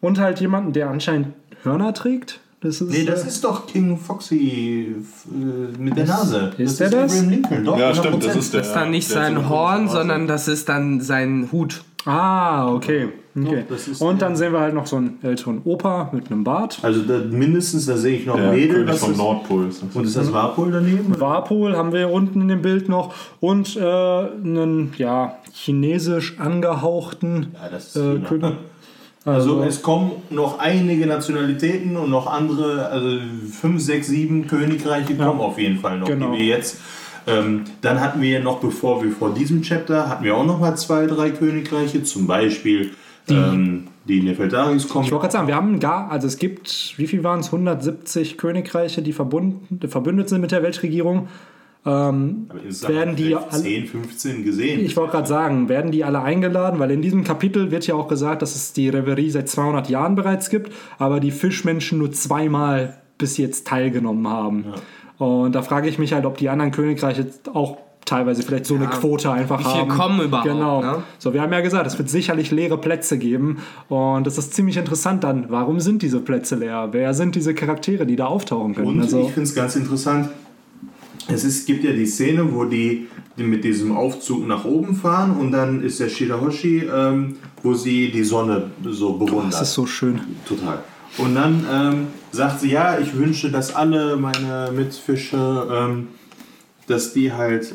[0.00, 1.28] und halt jemanden, der anscheinend
[1.62, 2.40] Hörner trägt.
[2.60, 4.94] Das ist, Nee, das äh, ist doch King Foxy
[5.26, 6.52] äh, mit der Nase.
[6.58, 7.12] ist der das?
[7.12, 7.78] Abraham Lincoln, doch.
[7.78, 8.26] Ja, stimmt, 100%.
[8.26, 8.60] das ist der.
[8.60, 11.82] Das ist dann nicht der sein Horn, sondern das ist dann sein Hut.
[12.04, 13.08] Ah, okay.
[13.36, 13.64] okay.
[13.74, 16.80] ist Und dann sehen wir halt noch so einen älteren Opa mit einem Bart.
[16.82, 18.84] Also da, mindestens, da sehe ich noch ein Mädel.
[18.84, 19.94] König vom ist, Nordpol ist das.
[19.94, 21.20] und ist das Warpol daneben?
[21.20, 27.68] Warpol haben wir unten in dem Bild noch und äh, einen ja, chinesisch angehauchten Ja,
[27.70, 28.18] das ist äh.
[28.18, 28.54] König.
[29.24, 33.18] Also, also, es kommen noch einige Nationalitäten und noch andere, also
[33.52, 36.32] fünf, sechs, sieben Königreiche kommen auf jeden Fall noch, genau.
[36.32, 36.78] die wir jetzt.
[37.26, 40.76] Ähm, dann hatten wir noch, bevor wir vor diesem Chapter, hatten wir auch noch mal
[40.76, 42.90] zwei, drei Königreiche, zum Beispiel
[43.28, 45.04] die, ähm, die Nefeltaris kommen.
[45.04, 48.38] Ich wollte gerade sagen, wir haben gar, also es gibt, wie viel waren es, 170
[48.38, 51.28] Königreiche, die verbunden, verbündet sind mit der Weltregierung.
[51.84, 52.48] Ähm,
[52.86, 54.84] werden die 10, 15 gesehen.
[54.84, 56.78] Ich wollte gerade sagen, werden die alle eingeladen?
[56.78, 60.14] Weil in diesem Kapitel wird ja auch gesagt, dass es die Reverie seit 200 Jahren
[60.14, 64.64] bereits gibt, aber die Fischmenschen nur zweimal bis jetzt teilgenommen haben.
[64.68, 64.74] Ja.
[65.22, 68.80] Und da frage ich mich halt, ob die anderen Königreiche auch teilweise vielleicht so ja,
[68.80, 69.88] eine Quote einfach wie viel haben.
[69.88, 70.48] kommen überhaupt.
[70.48, 70.82] Genau.
[70.82, 71.02] Ne?
[71.20, 73.58] So, wir haben ja gesagt, es wird sicherlich leere Plätze geben
[73.88, 75.46] und das ist ziemlich interessant dann.
[75.48, 76.88] Warum sind diese Plätze leer?
[76.90, 78.88] Wer sind diese Charaktere, die da auftauchen können?
[78.88, 80.28] Und also, ich finde es ganz interessant,
[81.28, 83.06] es ist, gibt ja die Szene, wo die,
[83.38, 88.10] die, mit diesem Aufzug nach oben fahren und dann ist der Shirahoshi, ähm, wo sie
[88.10, 89.44] die Sonne so bewundert.
[89.46, 90.18] Oh, das ist so schön.
[90.44, 90.80] Total.
[91.18, 96.08] Und dann ähm, sagt sie, ja, ich wünsche, dass alle meine Mitfische, ähm,
[96.86, 97.74] dass die halt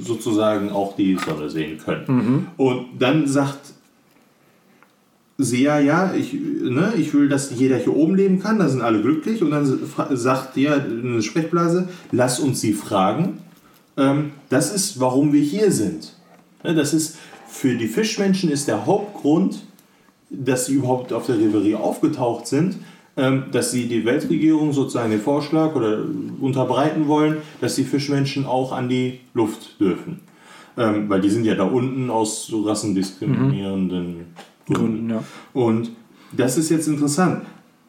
[0.00, 2.04] sozusagen auch die Sonne sehen können.
[2.06, 2.46] Mhm.
[2.56, 3.58] Und dann sagt
[5.38, 8.82] sie ja, ja, ich, ne, ich will, dass jeder hier oben leben kann, da sind
[8.82, 9.42] alle glücklich.
[9.42, 9.78] Und dann
[10.10, 13.38] sagt ja eine Sprechblase, lass uns sie fragen.
[13.96, 16.14] Ähm, das ist, warum wir hier sind.
[16.64, 17.16] Ne, das ist,
[17.48, 19.62] für die Fischmenschen ist der Hauptgrund,
[20.30, 22.76] dass sie überhaupt auf der Reverie aufgetaucht sind,
[23.16, 26.04] ähm, dass sie die Weltregierung sozusagen den Vorschlag oder
[26.40, 30.20] unterbreiten wollen, dass die Fischmenschen auch an die Luft dürfen.
[30.76, 34.26] Ähm, weil die sind ja da unten aus so rassendiskriminierenden
[34.68, 34.72] mhm.
[34.72, 35.10] Gründen.
[35.10, 35.24] Ja.
[35.52, 35.90] Und
[36.36, 37.42] das ist jetzt interessant.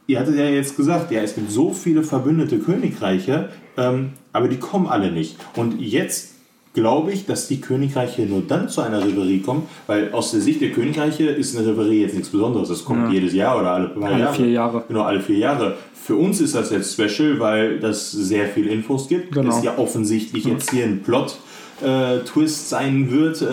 [0.08, 4.58] Ihr hattet ja jetzt gesagt, ja, es gibt so viele verbündete Königreiche, ähm, aber die
[4.58, 5.38] kommen alle nicht.
[5.56, 6.39] Und jetzt
[6.74, 10.62] glaube ich, dass die Königreiche nur dann zu einer Reverie kommen, weil aus der Sicht
[10.62, 12.70] der Königreiche ist eine Reverie jetzt nichts Besonderes.
[12.70, 13.14] Das kommt ja.
[13.14, 14.36] jedes Jahr oder alle, alle Jahre.
[14.36, 14.84] vier Jahre.
[14.88, 15.78] Genau, alle vier Jahre.
[15.94, 19.32] Für uns ist das jetzt special, weil das sehr viel Infos gibt.
[19.32, 19.50] Genau.
[19.50, 20.52] Ist ja offensichtlich mhm.
[20.52, 21.38] jetzt hier ein Plot.
[21.82, 23.46] Äh, Twist sein wird, äh,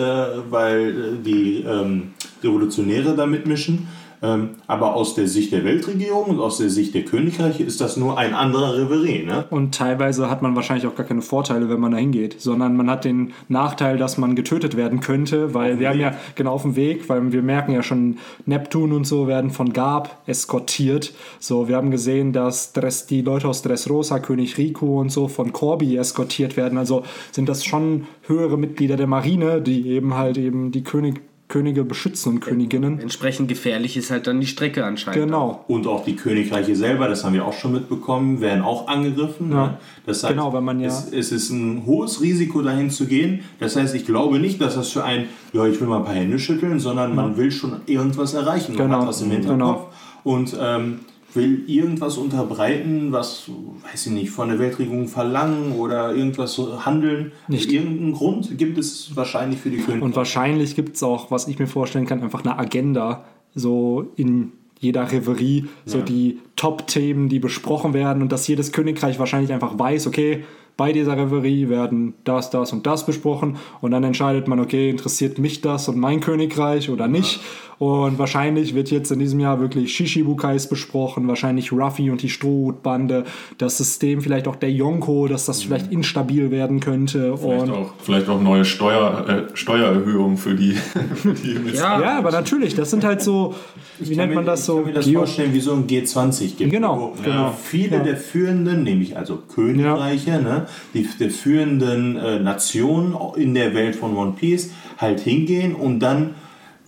[0.49, 3.87] weil äh, die ähm, Revolutionäre da mitmischen.
[4.21, 7.97] Ähm, aber aus der Sicht der Weltregierung und aus der Sicht der Königreiche ist das
[7.97, 9.23] nur ein anderer Reverie.
[9.23, 9.45] Ne?
[9.49, 12.89] Und teilweise hat man wahrscheinlich auch gar keine Vorteile, wenn man da hingeht, sondern man
[12.89, 16.75] hat den Nachteil, dass man getötet werden könnte, weil wir haben ja genau auf dem
[16.75, 21.13] Weg, weil wir merken ja schon, Neptun und so werden von Gab eskortiert.
[21.39, 25.53] So, wir haben gesehen, dass Dres, die Leute aus Dressrosa, König Rico und so von
[25.53, 26.77] Corby eskortiert werden.
[26.77, 31.85] Also sind das schon höhere Mitglieder der Marine, die eben halt eben die König Könige
[31.85, 32.99] beschützen und Königinnen.
[32.99, 35.25] Entsprechend gefährlich ist halt dann die Strecke anscheinend.
[35.25, 35.63] Genau.
[35.67, 39.51] Und auch die Königreiche selber, das haben wir auch schon mitbekommen, werden auch angegriffen.
[39.51, 39.67] Ja.
[39.67, 39.77] Ne?
[40.05, 40.87] Das heißt, genau, wenn man ja.
[40.87, 43.39] Es, es, ist ein hohes Risiko, dahin zu gehen.
[43.59, 46.15] Das heißt, ich glaube nicht, dass das für ein, ja, ich will mal ein paar
[46.15, 48.73] Hände schütteln, sondern man will schon irgendwas erreichen.
[48.73, 48.99] Man genau.
[48.99, 49.57] hat was im Hinterkopf.
[49.57, 49.89] Genau.
[50.25, 50.99] Und ähm,
[51.37, 53.49] will irgendwas unterbreiten, was,
[53.89, 57.31] weiß ich nicht, von der Weltregierung verlangen oder irgendwas handeln.
[57.47, 57.71] Nicht.
[57.71, 60.03] Irgendeinen Grund gibt es wahrscheinlich für die Königreiche.
[60.03, 63.23] Und wahrscheinlich gibt es auch, was ich mir vorstellen kann, einfach eine Agenda,
[63.55, 66.03] so in jeder Reverie, so ja.
[66.03, 70.43] die Top-Themen, die besprochen werden und dass jedes Königreich wahrscheinlich einfach weiß, okay,
[70.77, 75.39] bei dieser Reverie werden das, das und das besprochen und dann entscheidet man, okay, interessiert
[75.39, 77.37] mich das und mein Königreich oder nicht.
[77.37, 77.43] Ja.
[77.79, 83.25] Und wahrscheinlich wird jetzt in diesem Jahr wirklich Shishibukais besprochen, wahrscheinlich Ruffy und die Strohhutbande,
[83.59, 85.67] das System, vielleicht auch der Yonko, dass das mhm.
[85.67, 87.37] vielleicht instabil werden könnte.
[87.37, 90.73] Vielleicht, und auch, vielleicht auch neue Steuer, äh, Steuererhöhungen für die.
[91.17, 93.55] Für die ja, ja, aber natürlich, das sind halt so,
[93.99, 94.79] wie nennt man das so?
[94.79, 96.71] Ich kann mir das vorstellen, wie so ein G20 gibt.
[96.71, 97.53] Genau, genau.
[97.61, 98.03] Viele ja.
[98.03, 100.39] der führenden, nämlich also Königreiche, ja.
[100.39, 105.99] ne, die der führenden äh, Nationen in der Welt von One Piece halt hingehen und
[105.99, 106.35] dann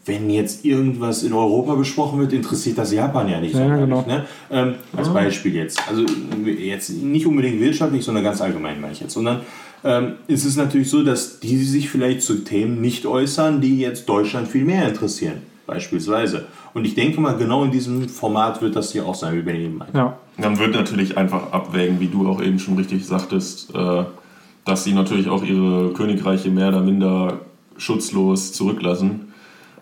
[0.10, 3.54] wenn jetzt irgendwas in Europa besprochen wird, interessiert das Japan ja nicht.
[3.54, 4.04] Ja, genau.
[4.08, 4.26] ne?
[4.50, 5.14] ähm, als ah.
[5.14, 5.80] Beispiel jetzt.
[5.88, 6.04] Also
[6.46, 9.14] jetzt nicht unbedingt wirtschaftlich, sondern ganz allgemein meine ich jetzt.
[9.14, 9.42] Sondern
[9.84, 14.10] ähm, ist es natürlich so, dass die sich vielleicht zu Themen nicht äußern, die jetzt
[14.10, 15.42] Deutschland viel mehr interessieren.
[15.70, 16.46] Beispielsweise.
[16.74, 19.66] Und ich denke mal, genau in diesem Format wird das hier auch sein, wie Benny
[19.66, 19.98] eben meinte.
[19.98, 20.18] Ja.
[20.38, 24.04] Man wird natürlich einfach abwägen, wie du auch eben schon richtig sagtest, äh,
[24.66, 27.40] dass sie natürlich auch ihre Königreiche mehr oder minder
[27.78, 29.30] schutzlos zurücklassen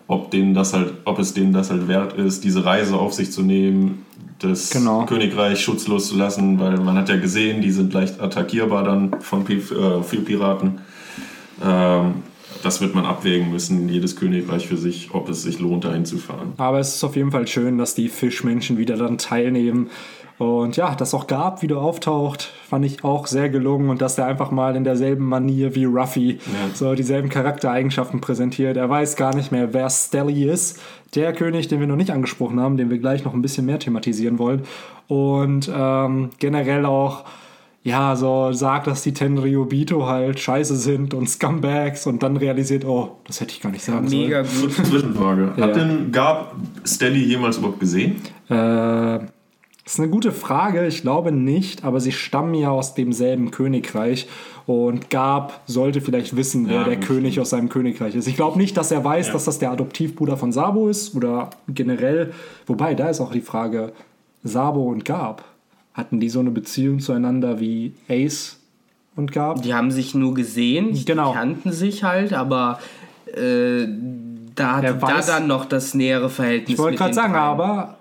[0.08, 3.30] ob, denen das halt, ob es denen das halt wert ist, diese Reise auf sich
[3.30, 4.06] zu nehmen,
[4.38, 5.04] das genau.
[5.04, 9.46] Königreich schutzlos zu lassen, weil man hat ja gesehen, die sind leicht attackierbar dann von
[9.46, 10.80] äh, viel Piraten.
[11.62, 12.14] Ähm,
[12.62, 16.18] das wird man abwägen müssen, jedes Königreich für sich, ob es sich lohnt, dahin zu
[16.18, 16.54] fahren.
[16.56, 19.90] Aber es ist auf jeden Fall schön, dass die Fischmenschen wieder dann teilnehmen
[20.38, 24.26] Und ja, dass auch Gab wieder auftaucht, fand ich auch sehr gelungen und dass der
[24.26, 26.38] einfach mal in derselben Manier wie Ruffy
[26.74, 28.76] so dieselben Charaktereigenschaften präsentiert.
[28.76, 30.80] Er weiß gar nicht mehr, wer Stelly ist.
[31.16, 33.80] Der König, den wir noch nicht angesprochen haben, den wir gleich noch ein bisschen mehr
[33.80, 34.62] thematisieren wollen.
[35.08, 37.24] Und ähm, generell auch
[37.88, 43.16] ja, so sagt, dass die Tenryubito halt scheiße sind und Scumbags und dann realisiert, oh,
[43.26, 44.74] das hätte ich gar nicht sagen Mega sollen.
[44.74, 44.86] gut.
[44.86, 45.52] Zwischenfrage.
[45.56, 45.64] Ja.
[45.64, 48.16] Hat denn Gab Stelly jemals überhaupt gesehen?
[48.50, 49.18] Äh,
[49.84, 50.86] ist eine gute Frage.
[50.86, 54.28] Ich glaube nicht, aber sie stammen ja aus demselben Königreich
[54.66, 58.28] und Gab sollte vielleicht wissen, wer Ja, der König aus seinem Königreich ist.
[58.28, 62.34] Ich glaube nicht, dass er weiß, dass das der Adoptivbruder von Sabo ist oder generell.
[62.66, 63.92] Wobei, da ist auch die Frage,
[64.44, 65.42] Sabo und Gab,
[65.98, 68.58] hatten die so eine Beziehung zueinander wie Ace
[69.16, 69.62] und Gab?
[69.62, 71.32] Die haben sich nur gesehen, die Genau.
[71.32, 72.78] kannten sich halt, aber
[73.26, 73.86] äh,
[74.54, 76.70] da hatte Er da dann noch das nähere Verhältnis.
[76.74, 77.44] Ich wollte gerade sagen, dreien.
[77.44, 77.94] aber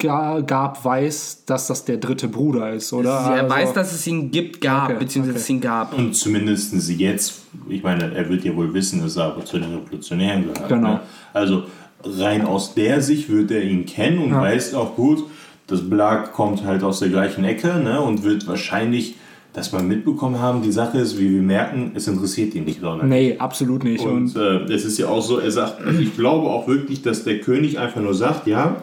[0.00, 3.10] Ga- Gab weiß, dass das der dritte Bruder ist, oder?
[3.10, 5.42] Er Also- weiß, dass es ihn gibt, gab, Okay, beziehungsweise okay.
[5.42, 5.98] es ihn gab.
[5.98, 9.74] Und zumindest jetzt, ich meine, er wird ja wohl wissen, dass er aber zu den
[9.74, 10.68] Revolutionären gehört.
[10.68, 10.88] Genau.
[10.94, 11.00] Ne?
[11.32, 11.64] Also
[12.04, 14.40] rein aus der Sicht wird er ihn kennen und Ja.
[14.40, 15.24] weiß auch gut,
[15.68, 18.00] das Blag kommt halt aus der gleichen Ecke ne?
[18.00, 19.14] und wird wahrscheinlich
[19.52, 20.62] das mal mitbekommen haben.
[20.62, 23.32] Die Sache ist, wie wir merken, es interessiert ihn nicht sonderlich.
[23.32, 24.04] Nee, absolut nicht.
[24.04, 27.02] Und, Und äh, es ist ja auch so, er sagt, also ich glaube auch wirklich,
[27.02, 28.82] dass der König einfach nur sagt, ja,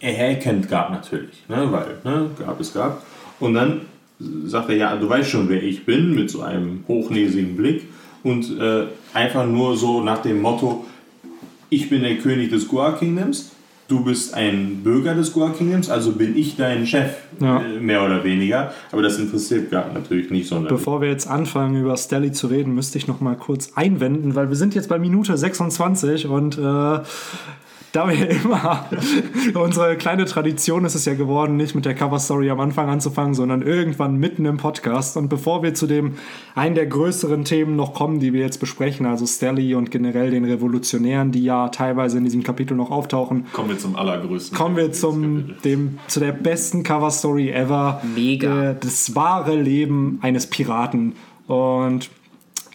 [0.00, 3.02] er kennt Gab natürlich, ne, weil ne, Gab ist Gab.
[3.40, 3.82] Und dann
[4.44, 7.84] sagt er, ja, du weißt schon, wer ich bin, mit so einem hochnäsigen Blick
[8.22, 8.84] und äh,
[9.14, 10.84] einfach nur so nach dem Motto,
[11.70, 13.52] ich bin der König des Goa Kingdoms,
[13.88, 17.60] du bist ein Bürger des Goa Kingdoms, also bin ich dein Chef, Ja.
[17.62, 18.72] äh, mehr oder weniger.
[18.92, 20.76] Aber das interessiert Gab natürlich nicht sonderlich.
[20.78, 24.48] Bevor wir jetzt anfangen, über Stelly zu reden, müsste ich noch mal kurz einwenden, weil
[24.50, 26.98] wir sind jetzt bei Minute 26 und äh,
[27.98, 28.88] da wir immer
[29.54, 33.62] unsere kleine Tradition ist es ja geworden, nicht mit der Cover-Story am Anfang anzufangen, sondern
[33.62, 35.16] irgendwann mitten im Podcast.
[35.16, 36.14] Und bevor wir zu dem
[36.54, 40.44] einen der größeren Themen noch kommen, die wir jetzt besprechen, also Stelly und generell den
[40.44, 44.56] Revolutionären, die ja teilweise in diesem Kapitel noch auftauchen, Kommen wir zum allergrößten.
[44.56, 48.00] kommen wir zum, dem, zu der besten Cover-Story ever.
[48.14, 48.70] Mega.
[48.70, 51.14] Äh, das wahre Leben eines Piraten.
[51.48, 52.10] Und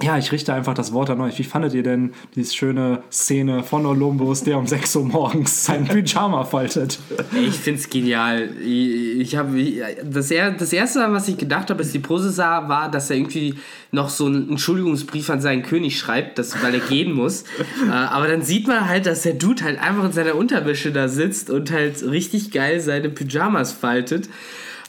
[0.04, 1.40] ja, ich richte einfach das Wort an euch.
[1.40, 5.86] Wie fandet ihr denn diese schöne Szene von Olympus, der um 6 Uhr morgens sein
[5.86, 7.00] Pyjama faltet?
[7.34, 8.50] Ich find's genial.
[8.62, 9.58] Ich, habe
[10.04, 13.56] das, das erste, was ich gedacht habe, als die Pose sah, war, dass er irgendwie
[13.92, 17.44] noch so einen Entschuldigungsbrief an seinen König schreibt, dass, weil er gehen muss.
[17.88, 21.08] äh, aber dann sieht man halt, dass der Dude halt einfach in seiner Unterwäsche da
[21.08, 24.28] sitzt und halt richtig geil seine Pyjamas faltet.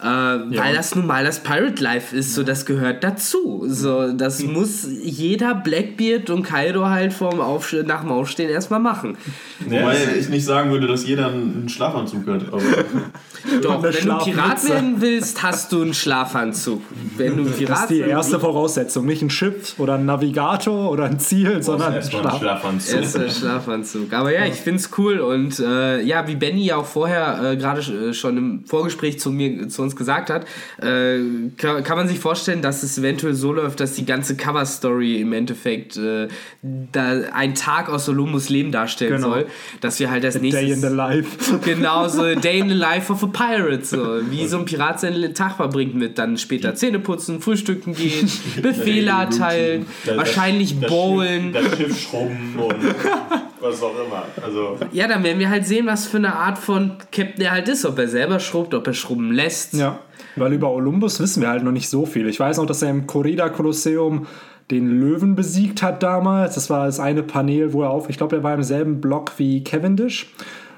[0.04, 3.64] Äh, Weil das nun mal das Pirate Life ist, so das gehört dazu.
[3.66, 9.16] So, das muss jeder Blackbeard und Kaido halt vorm Aufste nach dem Aufstehen erstmal machen.
[9.60, 12.42] Wobei ich nicht sagen würde, dass jeder einen Schlafanzug hat.
[12.48, 12.60] Aber
[13.62, 14.18] Doch, wenn du.
[14.18, 16.82] Pirat werden willst, hast du einen Schlafanzug.
[17.16, 19.06] Wenn du Pirat Das ist die erste Voraussetzung.
[19.06, 22.40] Nicht ein Schiff oder ein Navigator oder ein Ziel, sondern ein Erstmal einen Schlaf.
[22.40, 23.00] Schlafanzug.
[23.00, 24.12] Erster Schlafanzug.
[24.12, 27.80] Aber ja, ich find's cool und äh, ja, wie Benny ja auch vorher äh, gerade
[27.80, 30.46] äh, schon im Vorgespräch zu mir zu uns gesagt hat,
[30.82, 31.18] äh,
[31.56, 35.20] kann, kann man sich vorstellen, dass es eventuell so läuft, dass die ganze Cover Story
[35.20, 36.28] im Endeffekt äh,
[36.62, 39.30] da ein Tag aus Solomus Leben darstellen Genau.
[39.30, 39.46] soll,
[39.80, 41.58] dass wir halt als Day in the life.
[41.64, 43.84] Genau, so Day in the Life of a Pirate.
[43.84, 44.20] So.
[44.30, 48.30] Wie so ein Pirat seinen Tag verbringt mit dann später Zähne putzen, frühstücken gehen,
[48.62, 51.52] Befehle erteilen, Das- wahrscheinlich das bowlen.
[51.54, 52.74] Schiff, das Schiff schrubben und
[53.60, 54.24] was auch immer.
[54.42, 57.68] Also, Ja, dann werden wir halt sehen, was für eine Art von Captain er halt
[57.68, 57.84] ist.
[57.84, 59.74] Ob er selber schrubbt, ob er schrubben lässt.
[59.74, 59.98] Ja,
[60.36, 62.28] weil über Olympus wissen wir halt noch nicht so viel.
[62.28, 64.26] Ich weiß noch, dass er im Corrida Kolosseum
[64.70, 66.54] den Löwen besiegt hat damals.
[66.54, 69.32] Das war das eine Panel, wo er auf, ich glaube, er war im selben Block
[69.36, 70.32] wie Cavendish.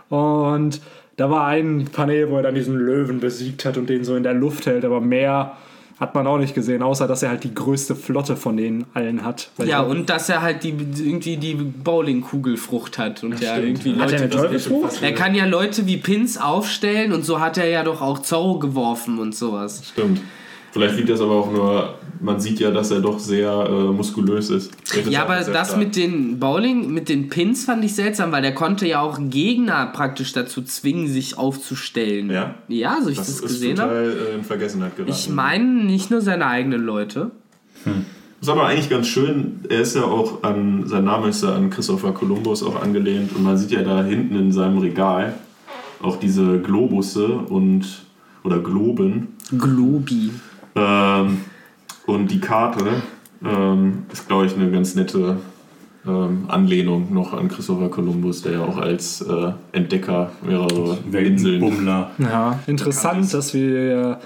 [0.08, 0.80] Und
[1.16, 4.22] da war ein Panel, wo er dann diesen Löwen besiegt hat und den so in
[4.22, 5.56] der Luft hält, aber mehr
[5.98, 9.24] hat man auch nicht gesehen, außer dass er halt die größte Flotte von denen allen
[9.24, 9.50] hat.
[9.64, 13.24] Ja, und dass er halt die, irgendwie die Bowlingkugelfrucht hat.
[13.24, 15.02] Und ja, irgendwie Hat er Leute, eine Teufelsfrucht?
[15.02, 18.58] er kann ja Leute wie Pins aufstellen und so hat er ja doch auch Zorro
[18.58, 19.82] geworfen und sowas.
[19.90, 20.20] stimmt.
[20.76, 24.50] Vielleicht liegt das aber auch nur, man sieht ja, dass er doch sehr äh, muskulös
[24.50, 24.70] ist.
[24.84, 25.78] Vielleicht ist Ja, er aber das stark.
[25.78, 29.86] mit den Bowling, mit den Pins fand ich seltsam, weil der konnte ja auch Gegner
[29.86, 32.30] praktisch dazu zwingen, sich aufzustellen.
[32.30, 32.56] Ja?
[32.68, 33.90] Ja, so ich das, das ist gesehen habe.
[34.12, 35.12] total äh, in Vergessenheit geraten.
[35.12, 37.30] Ich meine nicht nur seine eigenen Leute.
[38.42, 41.70] Ist aber eigentlich ganz schön, er ist ja auch an, sein Name ist ja an
[41.70, 45.34] Christopher Columbus auch angelehnt und man sieht ja da hinten in seinem Regal
[46.02, 47.86] auch diese Globusse und
[48.44, 50.30] oder Globen Globi.
[50.76, 51.40] Ähm,
[52.06, 53.02] und die Karte
[53.44, 55.38] ähm, ist glaube ich eine ganz nette
[56.06, 61.12] ähm, Anlehnung noch an Christopher Columbus, der ja auch als äh, Entdecker mehrerer Inseln.
[61.12, 62.10] Weltenbummler.
[62.18, 64.20] Ja, interessant, dass wir.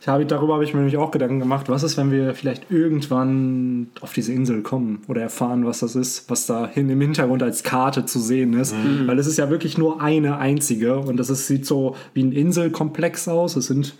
[0.00, 1.70] Ich habe, darüber habe ich mir nämlich auch Gedanken gemacht.
[1.70, 6.28] Was ist, wenn wir vielleicht irgendwann auf diese Insel kommen oder erfahren, was das ist,
[6.28, 8.74] was da hin im Hintergrund als Karte zu sehen ist?
[9.06, 12.32] Weil es ist ja wirklich nur eine einzige und das ist, sieht so wie ein
[12.32, 13.56] Inselkomplex aus.
[13.56, 13.94] Es sind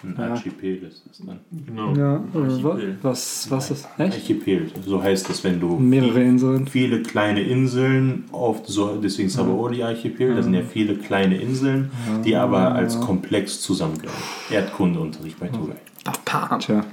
[0.00, 1.40] Ein Archipel ist das dann.
[1.66, 1.92] Genau.
[1.94, 2.98] ja, Archipel.
[3.02, 4.14] was, was ist echt?
[4.14, 6.68] Archipel, so heißt es, wenn du Mehrere Inseln.
[6.68, 10.94] viele kleine Inseln auf so deswegen ist aber auch die Archipel, das sind ja viele
[10.94, 11.90] kleine Inseln,
[12.24, 14.14] die aber als Komplex zusammengehören.
[14.50, 15.76] Erdkundeunterricht bei Tugai.
[16.04, 16.58] Papa.
[16.58, 16.84] Tja.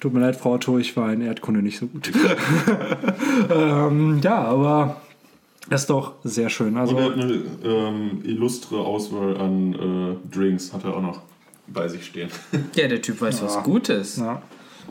[0.00, 2.10] Tut mir leid, Frau Otto, ich war in Erdkunde nicht so gut.
[3.54, 5.00] ähm, ja, aber
[5.70, 6.76] das ist doch sehr schön.
[6.76, 11.22] Also, Und er hat eine ähm, illustre Auswahl an äh, Drinks, hat er auch noch
[11.66, 12.28] bei sich stehen.
[12.74, 14.18] Ja, der Typ weiß, was gut ist.
[14.18, 14.42] ja.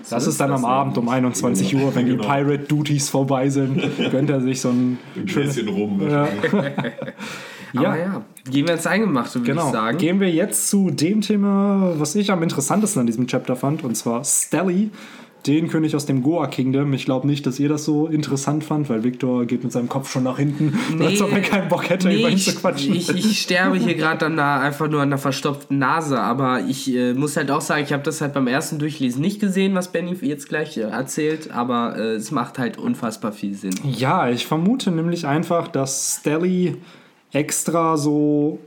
[0.10, 2.23] Das ist ist dann das am Abend um 21 Uhr, wenn die Genau.
[2.23, 5.25] Pirate Duties vorbei sind, gönnt er sich so ein Ein.
[5.25, 6.01] Gläschen rum.
[6.10, 6.27] Ja,
[7.75, 9.65] Aber ja, gehen wir ins Eingemachte, würde genau.
[9.67, 9.97] ich sagen.
[9.97, 13.95] Gehen wir jetzt zu dem Thema, was ich am interessantesten an diesem Chapter fand, und
[13.95, 14.89] zwar Stelly,
[15.47, 16.93] den König aus dem Goa Kingdom.
[16.93, 20.12] Ich glaube nicht, dass ihr das so interessant fand, weil Victor geht mit seinem Kopf
[20.12, 22.95] schon nach hinten, als ob er keinen Bock hätte, über ihn ich, zu quatschen.
[22.95, 26.93] ich, ich sterbe hier gerade dann da einfach nur an der verstopften Nase, aber ich
[26.93, 29.91] äh, muss halt auch sagen, ich habe das halt beim ersten Durchlesen nicht gesehen, was
[29.91, 33.73] Benny jetzt gleich äh, erzählt, aber äh, es macht halt unfassbar viel Sinn.
[33.84, 36.75] Ja, ich vermute nämlich einfach, dass Stelly
[37.32, 38.60] extra so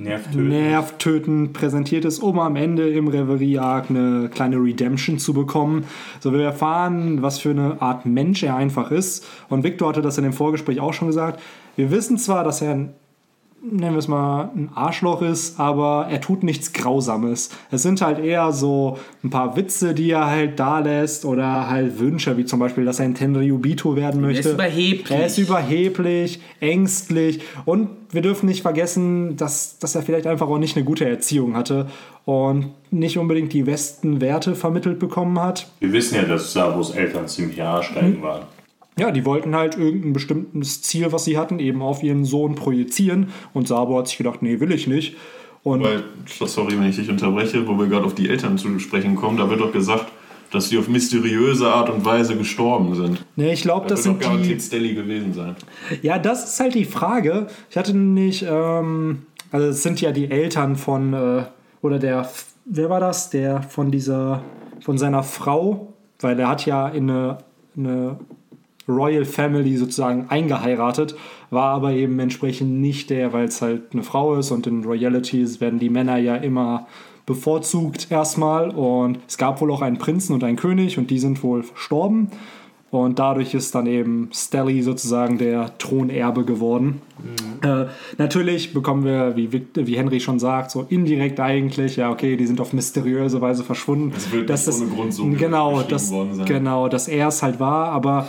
[0.00, 0.48] Nervtöten.
[0.48, 5.84] nervtötend präsentiert ist, um am Ende im Reverie-Arc eine kleine Redemption zu bekommen.
[6.20, 9.26] So, wir erfahren, was für eine Art Mensch er einfach ist.
[9.48, 11.40] Und Victor hatte das in dem Vorgespräch auch schon gesagt.
[11.76, 12.94] Wir wissen zwar, dass er ein
[13.62, 17.50] nennen wir es mal, ein Arschloch ist, aber er tut nichts Grausames.
[17.70, 21.98] Es sind halt eher so ein paar Witze, die er halt da lässt oder halt
[21.98, 24.48] Wünsche, wie zum Beispiel, dass er ein Tenryubito werden möchte.
[24.48, 25.10] ist überheblich.
[25.10, 30.58] Er ist überheblich, ängstlich und wir dürfen nicht vergessen, dass, dass er vielleicht einfach auch
[30.58, 31.86] nicht eine gute Erziehung hatte
[32.24, 35.70] und nicht unbedingt die besten Werte vermittelt bekommen hat.
[35.80, 38.42] Wir wissen ja, dass Sabos Eltern ziemlich Arschgeigen waren.
[38.98, 43.28] Ja, die wollten halt irgendein bestimmtes Ziel, was sie hatten, eben auf ihren Sohn projizieren.
[43.54, 45.16] Und Sabo hat sich gedacht, nee, will ich nicht.
[45.62, 49.14] Und Weil, sorry, wenn ich dich unterbreche, wo wir gerade auf die Eltern zu sprechen
[49.16, 50.06] kommen, da wird doch gesagt,
[50.50, 53.24] dass die auf mysteriöse Art und Weise gestorben sind.
[53.36, 54.60] nee, ich glaube, das Das wird sind die.
[54.60, 55.54] Stelly gewesen sein.
[56.02, 57.46] Ja, das ist halt die Frage.
[57.70, 59.22] Ich hatte nicht, ähm,
[59.52, 61.44] also es sind ja die Eltern von, äh,
[61.82, 62.28] oder der,
[62.64, 63.30] wer war das?
[63.30, 64.42] Der von dieser,
[64.80, 67.38] von seiner Frau, weil er hat ja in eine,
[67.76, 68.18] eine
[68.90, 71.16] Royal Family sozusagen eingeheiratet,
[71.50, 75.60] war aber eben entsprechend nicht der, weil es halt eine Frau ist und in Royalities
[75.60, 76.86] werden die Männer ja immer
[77.26, 81.42] bevorzugt erstmal und es gab wohl auch einen Prinzen und einen König und die sind
[81.42, 82.28] wohl verstorben
[82.90, 87.00] und dadurch ist dann eben Stelly sozusagen der Thronerbe geworden.
[87.62, 87.86] Äh,
[88.18, 92.60] natürlich bekommen wir, wie, wie Henry schon sagt, so indirekt eigentlich, ja okay, die sind
[92.60, 94.12] auf mysteriöse Weise verschwunden.
[94.16, 96.44] Es wird Dass nicht ohne Grund so genau, sein.
[96.46, 98.28] genau, dass er es halt war, aber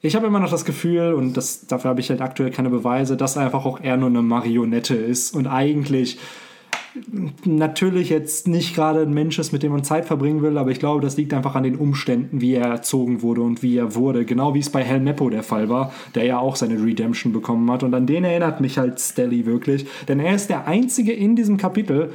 [0.00, 3.16] ich habe immer noch das Gefühl, und das, dafür habe ich halt aktuell keine Beweise,
[3.16, 6.18] dass er einfach auch eher nur eine Marionette ist und eigentlich
[7.44, 10.78] natürlich jetzt nicht gerade ein Mensch ist, mit dem man Zeit verbringen will, aber ich
[10.78, 14.24] glaube, das liegt einfach an den Umständen, wie er erzogen wurde und wie er wurde.
[14.24, 17.70] Genau wie es bei Hal Meppo der Fall war, der ja auch seine Redemption bekommen
[17.70, 17.82] hat.
[17.82, 19.86] Und an den erinnert mich halt Stelly wirklich.
[20.08, 22.12] Denn er ist der Einzige in diesem Kapitel,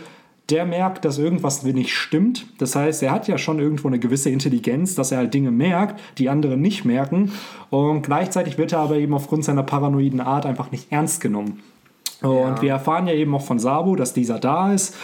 [0.49, 2.45] der merkt, dass irgendwas nicht stimmt.
[2.57, 6.01] Das heißt, er hat ja schon irgendwo eine gewisse Intelligenz, dass er halt Dinge merkt,
[6.17, 7.31] die andere nicht merken.
[7.69, 11.61] Und gleichzeitig wird er aber eben aufgrund seiner paranoiden Art einfach nicht ernst genommen.
[12.21, 14.95] Und wir erfahren ja eben auch von Sabo, dass dieser da ist,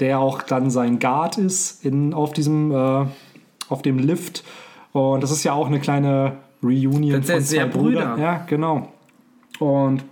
[0.00, 3.06] der auch dann sein Guard ist in, auf diesem äh,
[3.68, 4.44] auf dem Lift.
[4.92, 8.14] Und das ist ja auch eine kleine Reunion Das von zwei Brüdern.
[8.14, 8.22] Brüder.
[8.22, 8.88] Ja, genau.
[9.58, 10.04] Und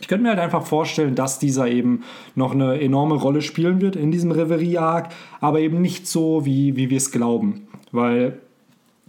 [0.00, 2.02] ich könnte mir halt einfach vorstellen, dass dieser eben
[2.34, 5.10] noch eine enorme Rolle spielen wird in diesem Reverie-Arc,
[5.40, 7.68] aber eben nicht so, wie, wie wir es glauben.
[7.92, 8.40] Weil,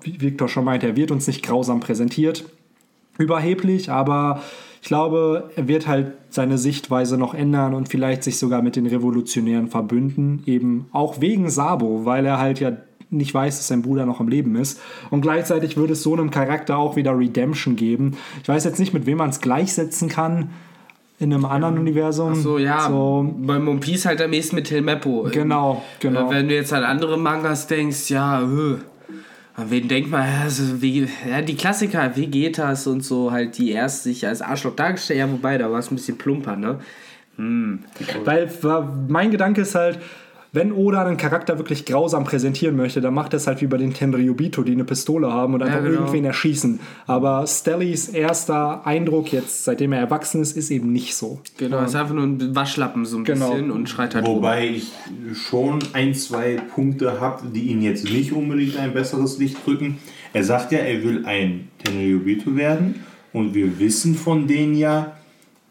[0.01, 2.45] wie Victor schon meinte, er wird uns nicht grausam präsentiert
[3.17, 4.41] überheblich, aber
[4.81, 8.87] ich glaube, er wird halt seine Sichtweise noch ändern und vielleicht sich sogar mit den
[8.87, 12.77] Revolutionären verbünden, eben auch wegen Sabo, weil er halt ja
[13.11, 14.79] nicht weiß, dass sein Bruder noch am Leben ist.
[15.09, 18.17] Und gleichzeitig würde es so einem Charakter auch wieder Redemption geben.
[18.41, 20.51] Ich weiß jetzt nicht, mit wem man es gleichsetzen kann
[21.21, 22.35] in einem anderen Universum.
[22.35, 25.29] So, ja, So, bei One Piece halt am ehesten mit Hilmeppo.
[25.31, 26.29] genau, genau.
[26.31, 28.77] Äh, Wenn du jetzt an andere Mangas denkst, ja, äh,
[29.55, 34.03] an wen denkt man, also, wie, ja, die Klassiker, Vegetas und so, halt, die erst
[34.03, 36.79] sich als Arschloch dargestellt, ja, wobei, da war es ein bisschen plumper, ne?
[38.25, 39.99] Weil war- mein Gedanke ist halt,
[40.53, 43.77] wenn Oda einen Charakter wirklich grausam präsentieren möchte, dann macht er es halt wie bei
[43.77, 45.93] den Tenryubito, die eine Pistole haben und einfach genau.
[46.01, 46.81] irgendwen erschießen.
[47.07, 51.39] Aber Stellys erster Eindruck jetzt, seitdem er erwachsen ist, ist eben nicht so.
[51.57, 53.51] Genau, ist einfach nur ein Waschlappen so ein Genau.
[53.51, 54.37] bisschen und schreit halt rum.
[54.37, 54.91] Wobei ich
[55.33, 59.99] schon ein, zwei Punkte habe, die ihn jetzt nicht unbedingt ein besseres Licht drücken.
[60.33, 62.95] Er sagt ja, er will ein Tenryubito werden
[63.31, 65.13] und wir wissen von denen ja,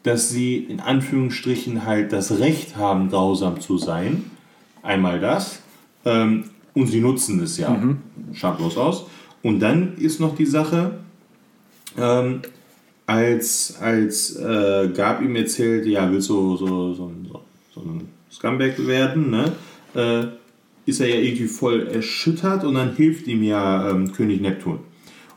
[0.01, 4.23] dass sie in Anführungsstrichen halt das Recht haben, grausam zu sein.
[4.83, 5.61] Einmal das.
[6.05, 7.77] Ähm, und sie nutzen es ja
[8.33, 9.05] schamlos aus.
[9.43, 10.99] Und dann ist noch die Sache,
[11.97, 12.41] ähm,
[13.05, 17.41] als, als äh, Gab ihm erzählt, ja, willst du so, so, so,
[17.73, 19.51] so ein Scumbag werden, ne?
[19.93, 20.27] Äh,
[20.85, 24.79] ist er ja irgendwie voll erschüttert und dann hilft ihm ja ähm, König Neptun.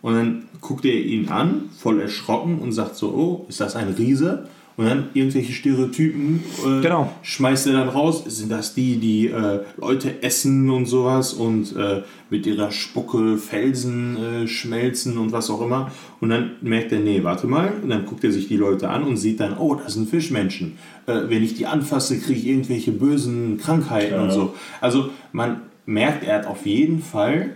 [0.01, 3.89] Und dann guckt er ihn an, voll erschrocken und sagt so, oh, ist das ein
[3.89, 4.49] Riese?
[4.77, 7.13] Und dann irgendwelche Stereotypen äh, Genau.
[7.23, 8.25] schmeißt er dann raus.
[8.27, 14.17] Sind das die, die äh, Leute essen und sowas und äh, mit ihrer Spucke Felsen
[14.17, 15.93] äh, schmelzen und was auch immer?
[16.21, 17.73] Und dann merkt er, nee, warte mal.
[17.83, 20.77] Und dann guckt er sich die Leute an und sieht dann, oh, das sind Fischmenschen.
[21.07, 24.55] Äh, wenn ich die anfasse, kriege ich irgendwelche bösen Krankheiten und so.
[24.81, 27.55] Also man merkt, er hat auf jeden Fall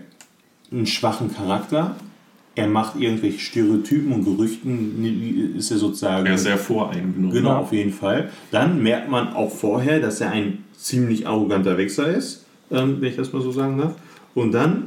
[0.71, 1.97] einen schwachen Charakter.
[2.59, 6.27] Er macht irgendwelche Stereotypen und Gerüchten, ist er sozusagen.
[6.27, 7.31] Er ist sehr voreingenommen.
[7.33, 8.31] Genau, auf jeden Fall.
[8.51, 13.17] Dann merkt man auch vorher, dass er ein ziemlich arroganter Wichser ist, ähm, wenn ich
[13.17, 13.95] das mal so sagen darf.
[14.35, 14.87] Und dann,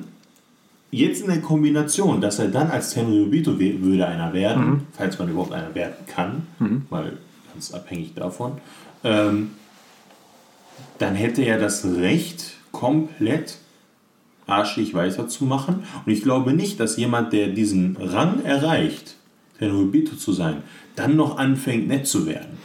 [0.91, 5.29] jetzt in der Kombination, dass er dann als Tenryubito we- würde einer werden, falls man
[5.29, 6.43] überhaupt einer werden kann,
[6.89, 7.17] weil
[7.53, 8.53] ganz abhängig davon,
[9.03, 9.51] ähm,
[10.97, 13.57] dann hätte er das Recht, komplett
[14.51, 15.83] arschig weiterzumachen.
[16.05, 19.15] Und ich glaube nicht, dass jemand, der diesen Rang erreicht,
[19.59, 20.57] Tenryubito zu sein,
[20.95, 22.57] dann noch anfängt, nett zu werden.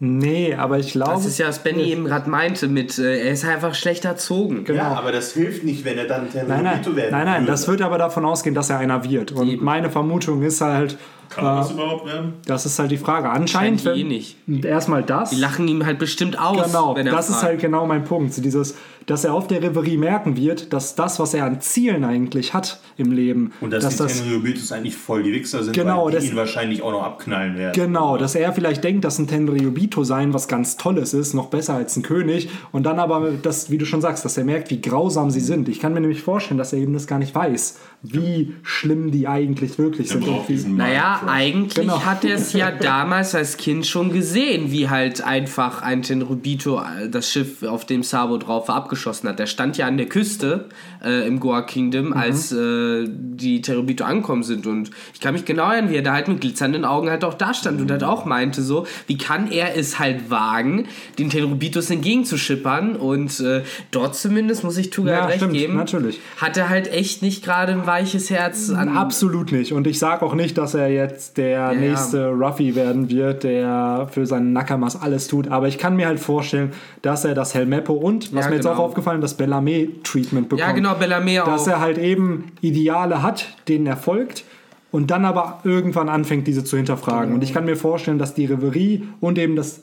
[0.00, 1.12] Nee, aber ich glaube.
[1.14, 4.64] Das ist ja, was Benny eben gerade meinte, mit äh, er ist einfach schlecht erzogen.
[4.72, 7.50] Ja, aber das hilft nicht, wenn er dann Nein, nein, Tenryubito werden nein, nein, würde.
[7.50, 9.32] das wird aber davon ausgehen, dass er einer wird.
[9.32, 9.64] Und Eben.
[9.64, 10.96] meine Vermutung ist halt,
[11.28, 12.34] Kann das überhaupt werden?
[12.46, 13.30] das ist halt die Frage.
[13.30, 14.36] Anscheinend, Scheint eh wenn, nicht.
[14.64, 15.30] Erstmal das.
[15.30, 17.46] Die lachen ihm halt bestimmt aus, Genau, wenn er das ist fragt.
[17.48, 18.32] halt genau mein Punkt.
[18.34, 18.76] So Dieses,
[19.06, 22.80] dass er auf der Reverie merken wird, dass das, was er an Zielen eigentlich hat
[22.96, 26.16] im Leben, Und dass dass die das eigentlich voll die Wichser sind, Genau, weil die
[26.16, 27.72] das- ihn wahrscheinlich auch noch abknallen werden.
[27.74, 31.74] Genau, dass er vielleicht denkt, dass ein Tenryubito sein was ganz Tolles ist, noch besser
[31.74, 32.48] als ein König.
[32.72, 35.68] Und dann aber, das, wie du schon sagst, dass er merkt, wie grausam sie sind.
[35.68, 39.26] Ich kann mir nämlich vorstellen, dass er eben das gar nicht weiß, wie schlimm die
[39.26, 40.20] eigentlich wirklich Er
[40.58, 40.76] sind.
[40.76, 42.04] Naja, Eigentlich Genau.
[42.04, 47.08] hat er es ja damals als Kind schon gesehen, wie halt einfach ein Tenrubito äh,
[47.08, 49.38] das Schiff, auf dem Sabo drauf war, abgeschossen hat.
[49.38, 50.66] Der stand ja an der Küste
[51.04, 54.66] äh, im Goa Kingdom, als äh, die Tenrubito angekommen sind.
[54.66, 57.34] Und ich kann mich genau erinnern, wie er da halt mit glitzernden Augen halt auch
[57.34, 60.86] da stand und halt auch meinte so, wie kann er es halt wagen,
[61.18, 62.96] den Tenrubitos entgegenzuschippern.
[62.96, 66.20] Und äh, dort zumindest, muss ich Tuga Ja, recht stimmt, geben, natürlich.
[66.38, 69.72] hat er halt echt nicht gerade ein weiches Herz an Absolut nicht.
[69.72, 74.26] Und ich sage auch nicht, dass er jetzt der nächste Ruffy werden wird, der für
[74.26, 75.48] seinen Nakamas alles tut.
[75.48, 78.64] Aber ich kann mir halt vorstellen, dass er das Helmeppo und, was Ja, mir jetzt
[78.64, 78.76] genau.
[78.76, 80.60] auch aufgefallen das Bellarmé-Treatment bekommt.
[80.60, 81.46] Ja, genau, Bellarmé auch.
[81.46, 84.44] Dass er halt eben Ideale hat, denen er folgt.
[84.90, 87.34] Und dann aber irgendwann anfängt, diese zu hinterfragen.
[87.34, 89.82] Und ich kann mir vorstellen, dass die Reverie und eben das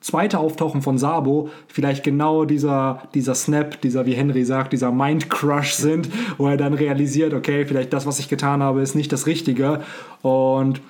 [0.00, 5.28] zweite Auftauchen von Sabo vielleicht genau dieser, dieser Snap, dieser, wie Henry sagt, dieser Mind
[5.30, 9.12] Crush sind, wo er dann realisiert, okay, vielleicht das, was ich getan habe, ist nicht
[9.12, 9.82] das Richtige.
[10.22, 10.80] Und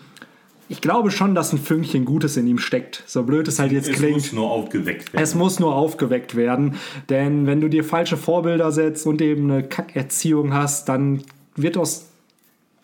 [0.69, 3.03] ich glaube schon, dass ein Fünkchen Gutes in ihm steckt.
[3.07, 4.17] So blöd es halt jetzt Es klingt.
[4.17, 5.23] muss nur aufgeweckt werden.
[5.23, 6.75] Es muss nur aufgeweckt werden,
[7.09, 11.23] denn wenn du dir falsche Vorbilder setzt und eben eine Kackerziehung hast, dann
[11.57, 12.08] wird aus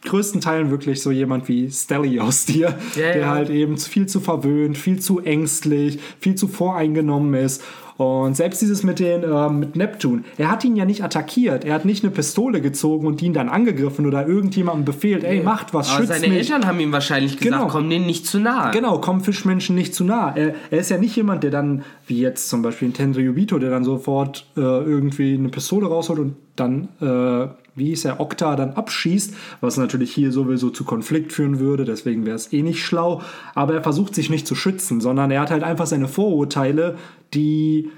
[0.05, 3.29] größten Teilen wirklich so jemand wie Stelly aus dir, Ja, der ja.
[3.31, 7.63] halt eben viel zu verwöhnt, viel zu ängstlich, viel zu voreingenommen ist.
[7.97, 11.65] Und selbst dieses mit, den, ähm, mit Neptun, er hat ihn ja nicht attackiert.
[11.65, 15.73] Er hat nicht eine Pistole gezogen und ihn dann angegriffen oder irgendjemandem befehlt, ey, macht
[15.75, 16.39] was, Aber schützt seine mich.
[16.51, 17.69] Eltern haben ihm wahrscheinlich gesagt, Genau.
[17.71, 18.73] komm denen nicht zu nahe.
[18.73, 20.35] Genau, kommen Fischmenschen nicht zu nah.
[20.37, 23.71] Er, er ist ja nicht jemand, der dann, wie jetzt zum Beispiel ein Tenryubito, der
[23.71, 28.72] dann sofort äh, irgendwie eine Pistole rausholt und dann, äh, wie ist er, Okta dann
[28.72, 33.22] abschießt, was natürlich hier sowieso zu Konflikt führen würde, deswegen wäre es eh nicht schlau.
[33.55, 36.97] Aber er versucht sich nicht zu schützen, sondern er hat halt einfach seine Vorurteile,
[37.33, 37.91] die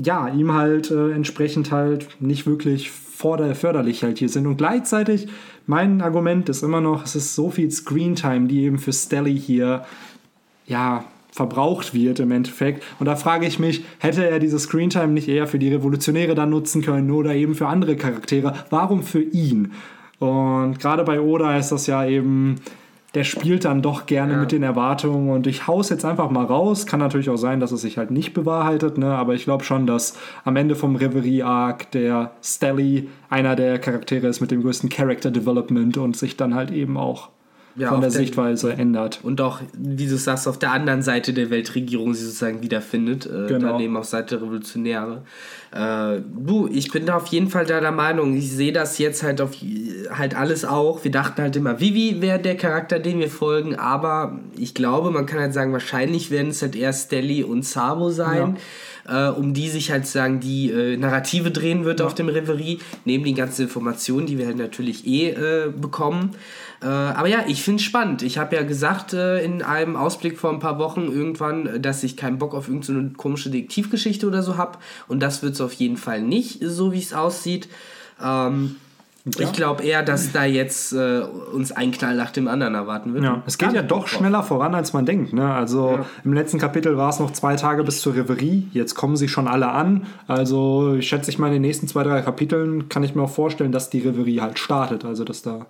[0.00, 4.46] ja, ihm halt äh, entsprechend halt nicht wirklich förderlich halt hier sind.
[4.46, 5.26] Und gleichzeitig,
[5.66, 9.84] mein Argument ist immer noch, es ist so viel Screentime, die eben für Stelly hier,
[10.66, 11.04] ja,
[11.38, 12.82] verbraucht wird im Endeffekt.
[12.98, 16.50] Und da frage ich mich, hätte er diese Screentime nicht eher für die Revolutionäre dann
[16.50, 18.52] nutzen können oder eben für andere Charaktere?
[18.70, 19.72] Warum für ihn?
[20.18, 22.56] Und gerade bei Oda ist das ja eben
[23.14, 24.40] der spielt dann doch gerne Ja.
[24.40, 26.84] mit den Erwartungen und ich hau's jetzt einfach mal raus.
[26.84, 29.06] Kann natürlich auch sein, dass es sich halt nicht bewahrheitet, ne?
[29.06, 34.40] aber ich glaube schon, dass am Ende vom Reverie-Arc der Stelly einer der Charaktere ist
[34.42, 37.30] mit dem größten Character Development und sich dann halt eben auch
[37.78, 39.20] Ja, von der der- Sichtweise ändert.
[39.22, 43.26] Und auch, wie du sagst, auf der anderen Seite der Weltregierung sie sozusagen wiederfindet.
[43.26, 43.68] Äh, Genau.
[43.72, 45.22] Daneben auf Seite der Revolutionäre.
[45.72, 49.22] Äh, du, ich bin da auf jeden Fall da der Meinung, ich sehe das jetzt
[49.22, 49.52] halt auf
[50.10, 51.04] halt alles auch.
[51.04, 55.26] Wir dachten halt immer, Vivi wäre der Charakter, dem wir folgen, aber ich glaube, man
[55.26, 58.56] kann halt sagen, wahrscheinlich werden es halt eher Stelly und Sabo sein.
[59.06, 63.24] Äh, um die sich halt sagen, die äh, Narrative drehen wird auf dem Reverie, neben
[63.24, 66.34] den ganzen Informationen, die wir halt natürlich eh äh, bekommen.
[66.80, 68.22] Äh, aber ja, ich finde es spannend.
[68.22, 72.04] Ich habe ja gesagt äh, in einem Ausblick vor ein paar Wochen irgendwann, äh, dass
[72.04, 74.78] ich keinen Bock auf irgendeine so komische Detektivgeschichte oder so habe.
[75.08, 77.68] Und das wird es auf jeden Fall nicht, so wie es aussieht.
[78.22, 78.76] Ähm,
[79.36, 81.20] Ich glaube eher, dass da jetzt äh,
[81.52, 83.24] uns ein Knall nach dem anderen erwarten wird.
[83.24, 85.34] Ja, es geht ja doch schneller voran, als man denkt.
[85.34, 85.52] Ne?
[85.52, 88.68] Also im letzten Kapitel war es noch zwei Tage bis zur Reverie.
[88.72, 90.06] Jetzt kommen sie schon alle an.
[90.26, 93.30] Also ich schätze ich mal, in den nächsten zwei, drei Kapiteln kann ich mir auch
[93.30, 95.04] vorstellen, dass die Reverie halt startet.
[95.04, 95.66] Also dass da.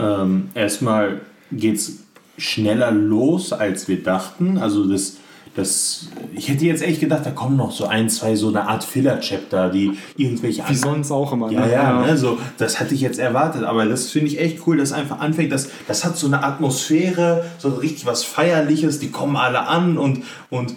[0.00, 1.20] Ähm, erstmal
[1.52, 2.04] geht es
[2.38, 4.58] schneller los, als wir dachten.
[4.58, 5.18] Also das,
[5.54, 8.82] das, ich hätte jetzt echt gedacht, da kommen noch so ein, zwei so eine Art
[8.82, 11.50] Filler-Chapter, die irgendwelche Wie sonst auch immer.
[11.52, 11.72] Ja, ne?
[11.72, 14.92] ja, ne, so, das hatte ich jetzt erwartet, aber das finde ich echt cool, dass
[14.92, 19.68] einfach anfängt, das, das hat so eine Atmosphäre, so richtig was Feierliches, die kommen alle
[19.68, 20.74] an und, und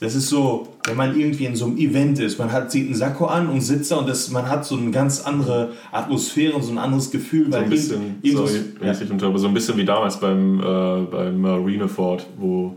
[0.00, 2.94] das ist so, wenn man irgendwie in so einem Event ist, man hat, zieht einen
[2.94, 6.62] Sakko an und sitzt da und das, man hat so eine ganz andere Atmosphäre und
[6.62, 7.50] so ein anderes Gefühl.
[7.50, 11.40] So ein bisschen, sorry, ich dich unterbreche, so ein bisschen wie damals beim, äh, beim
[11.40, 12.76] Marineford, wo,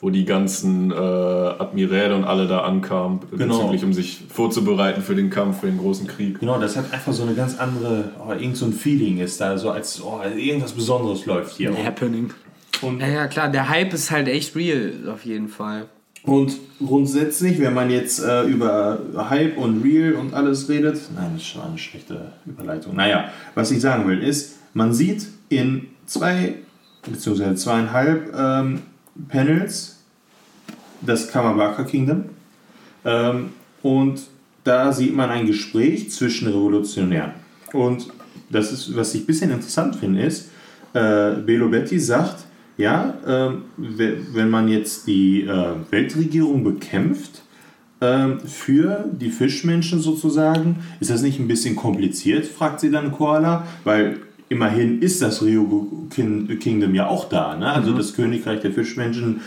[0.00, 3.58] wo die ganzen äh, Admiräle und alle da ankamen, Genau.
[3.58, 6.38] bezüglich, um sich vorzubereiten für den Kampf, für den großen Krieg.
[6.40, 9.56] Genau, das hat einfach so eine ganz andere, oh, irgend so ein Feeling ist da,
[9.56, 11.72] so als oh, irgendwas Besonderes läuft hier.
[11.82, 12.30] Happening.
[12.82, 15.86] Und, Ja, ja, klar, der Hype ist halt echt real, auf jeden Fall.
[16.24, 18.98] Und grundsätzlich, wenn man jetzt äh, über
[19.30, 22.96] Hype und Real und alles redet, nein, das ist schon eine schlechte Überleitung.
[22.96, 26.56] Naja, was ich sagen will, ist, man sieht in zwei
[27.08, 28.80] beziehungsweise zweieinhalb ähm,
[29.28, 29.96] Panels
[31.00, 32.24] das Kamabaka Kingdom
[33.04, 33.50] ähm,
[33.82, 34.20] und
[34.64, 37.32] da sieht man ein Gespräch zwischen Revolutionären.
[37.72, 38.08] Und
[38.50, 40.50] das ist, was ich ein bisschen interessant finde, ist,
[40.92, 42.44] äh, Belo Betty sagt,
[42.76, 47.42] ja, ähm, we- wenn man jetzt die äh, Weltregierung bekämpft,
[48.00, 53.66] ähm, für die Fischmenschen sozusagen, ist das nicht ein bisschen kompliziert, fragt sie dann Koala,
[53.84, 54.18] weil
[54.48, 57.70] immerhin ist das Rio Kin- Kingdom ja auch da, ne?
[57.72, 59.40] also das Königreich der Fischmenschen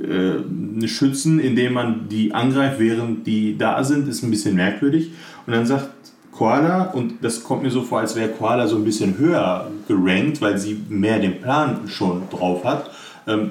[0.00, 5.12] äh, schützen, indem man die angreift, während die da sind, ist ein bisschen merkwürdig.
[5.46, 5.88] Und dann sagt
[6.32, 10.40] Koala, und das kommt mir so vor, als wäre Koala so ein bisschen höher gerankt,
[10.40, 12.90] weil sie mehr den Plan schon drauf hat.
[13.28, 13.50] Ähm,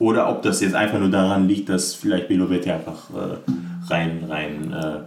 [0.00, 4.72] oder ob das jetzt einfach nur daran liegt, dass vielleicht Belovete einfach äh, rein, rein
[4.72, 4.98] äh,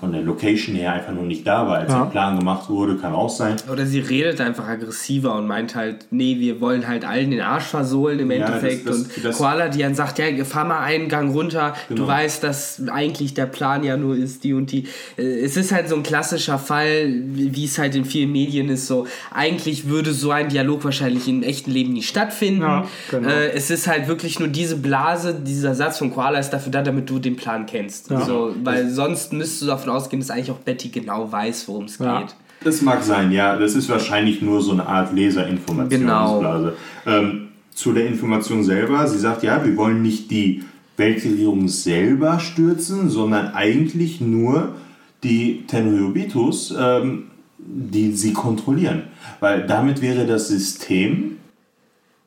[0.00, 2.04] von der Location her einfach nur nicht da war, als Ja.
[2.04, 3.56] der Plan gemacht wurde, kann auch sein.
[3.70, 7.64] Oder sie redet einfach aggressiver und meint halt, nee, wir wollen halt allen den Arsch
[7.64, 8.88] versohlen im Ja, Endeffekt.
[8.88, 12.02] das- das- und das- Koala, die dann sagt, ja, fahr mal einen Gang runter, Genau.
[12.02, 14.84] du weißt, dass eigentlich der Plan ja nur ist, die und die.
[15.18, 18.86] Äh, Es ist halt so ein klassischer Fall, wie es halt in vielen Medien ist,
[18.86, 22.62] so, eigentlich würde so ein Dialog wahrscheinlich im echten Leben nie stattfinden.
[22.62, 23.28] Ja, genau.
[23.28, 26.82] äh, es ist halt wirklich nur diese Blase, dieser Satz von Koala ist dafür da,
[26.82, 28.10] damit du den Plan kennst.
[28.10, 28.20] Ja.
[28.24, 31.98] So, weil sonst müsstest du davon ausgehen, dass eigentlich auch Betty genau weiß, worum es
[31.98, 32.20] Ja.
[32.20, 32.34] geht.
[32.62, 33.56] Das mag sein, ja.
[33.56, 36.74] Das ist wahrscheinlich nur so eine Art Leserinformationsblase.
[37.06, 40.64] Ähm, zu der Information selber, sie sagt, ja, wir wollen nicht die
[40.96, 44.74] Weltregierung selber stürzen, sondern eigentlich nur
[45.22, 47.24] die Tenryobitus, ähm,
[47.58, 49.04] die sie kontrollieren.
[49.40, 51.38] Weil damit wäre das System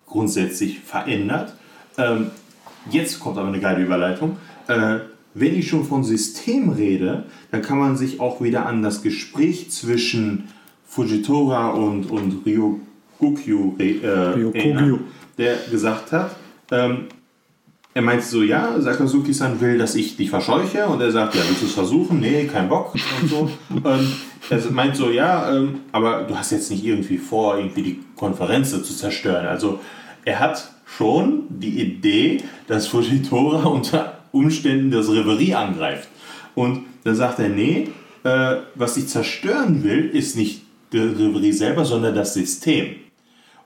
[0.07, 1.53] grundsätzlich verändert.
[1.97, 2.27] Ähm,
[2.89, 4.37] jetzt kommt aber eine geile Überleitung.
[4.67, 4.99] Äh,
[5.33, 9.71] wenn ich schon von System rede, dann kann man sich auch wieder an das Gespräch
[9.71, 10.49] zwischen
[10.85, 15.05] Fujitora und, und Ryokugyu äh, erinnern,
[15.37, 16.35] der gesagt hat,
[16.71, 17.05] ähm,
[17.95, 20.87] er meint so, ja, Sakazuki-san will, dass ich dich verscheuche.
[20.87, 22.19] Und er sagt, ja, willst du es versuchen?
[22.19, 23.49] Nee, kein Bock und so.
[23.85, 24.13] ähm,
[24.49, 28.71] er meint so, ja, ähm, aber du hast jetzt nicht irgendwie vor, irgendwie die Konferenz
[28.71, 29.45] zu zerstören.
[29.45, 29.79] Also
[30.25, 36.09] er hat schon die Idee, dass Fujitora unter Umständen das Reverie angreift.
[36.55, 37.87] Und dann sagt er, nee,
[38.23, 42.95] äh, was ich zerstören will, ist nicht der Reverie selber, sondern das System.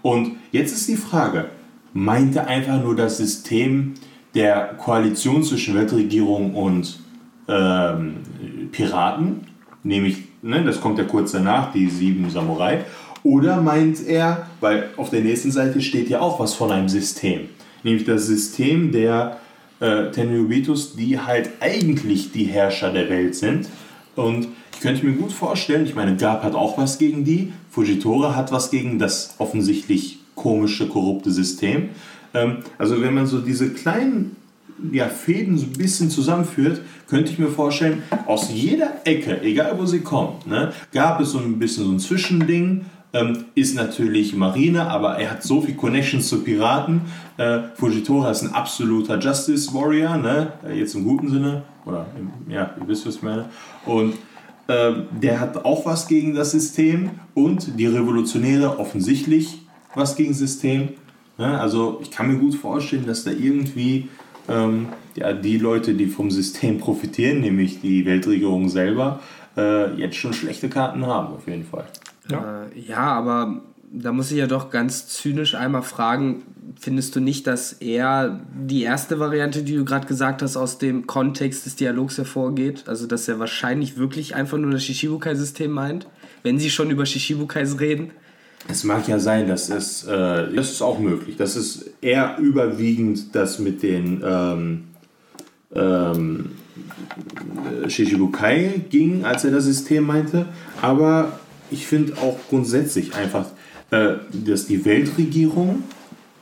[0.02, 1.50] Und jetzt ist die Frage,
[1.94, 3.96] meint er einfach nur das System
[4.36, 7.00] der Koalition zwischen Weltregierung und
[7.48, 8.18] ähm,
[8.72, 9.48] Piraten,
[9.84, 12.86] nämlich, ne, das kommt ja kurz danach, die sieben Samurai,
[13.24, 17.50] Oder meint er, weil auf der nächsten Seite steht ja auch was von einem System,
[17.84, 19.38] nämlich das System der
[19.80, 23.68] äh, Tenryubitos, die halt eigentlich die Herrscher der Welt sind.
[24.16, 28.36] Und ich könnte mir gut vorstellen, ich meine, Garp hat auch was gegen die, Fujitora
[28.36, 31.90] hat was gegen das offensichtlich komische, korrupte System.
[32.34, 34.36] Ähm, also wenn man so diese kleinen
[34.92, 39.86] ja, Fäden so ein bisschen zusammenführt, könnte ich mir vorstellen, aus jeder Ecke, egal wo
[39.86, 42.86] sie kommt, ne, gab es so ein bisschen so ein Zwischending,
[43.18, 47.02] ähm, ist natürlich Marine, aber er hat so viel Connections zu Piraten.
[47.38, 50.54] Äh, Fujitora ist ein absoluter Justice Warrior, ne?
[50.74, 53.46] jetzt im guten Sinne, oder im, ja, ihr wisst, was ich meine.
[53.86, 54.16] Und
[54.68, 59.62] äh, der hat auch was gegen das System und die Revolutionäre offensichtlich
[59.96, 60.90] was gegen das System.
[61.38, 61.60] Ne?
[61.60, 64.10] Also ich kann mir gut vorstellen, dass da irgendwie
[64.50, 69.22] ähm, ja, die Leute, die vom System profitieren, nämlich die Weltregierung selber,
[69.56, 71.86] äh, jetzt schon schlechte Karten haben, auf jeden Fall.
[72.32, 73.62] Ja, äh, ja aber
[73.92, 76.44] da muss ich ja doch ganz zynisch einmal fragen,
[76.80, 81.08] findest du nicht, dass er die erste Variante, die du gerade gesagt hast, aus dem
[81.08, 82.84] Kontext des Dialogs hervorgeht?
[82.88, 86.08] Also, dass er wahrscheinlich wirklich einfach nur das Shishibukai-System meint,
[86.44, 88.12] wenn sie schon über Shishibukais reden?
[88.70, 93.34] Es mag ja sein, dass es, äh, das ist auch möglich, dass es eher überwiegend
[93.34, 94.84] das mit den ähm,
[95.74, 96.52] ähm,
[97.88, 100.48] Shishibukai ging, als er das System meinte.
[100.82, 101.40] Aber
[101.72, 103.48] ich finde auch grundsätzlich einfach,
[103.92, 105.84] äh, dass die Weltregierung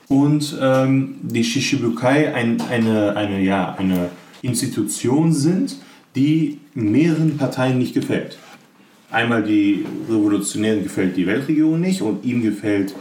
[0.08, 4.10] und ähm, die Shishibukai ein, eine, eine, ja, eine
[4.42, 5.78] Institution sind,
[6.16, 8.38] die mehreren Parteien nicht gefällt.
[9.12, 12.94] Einmal die Revolutionären gefällt die Weltregierung nicht und ihm gefällt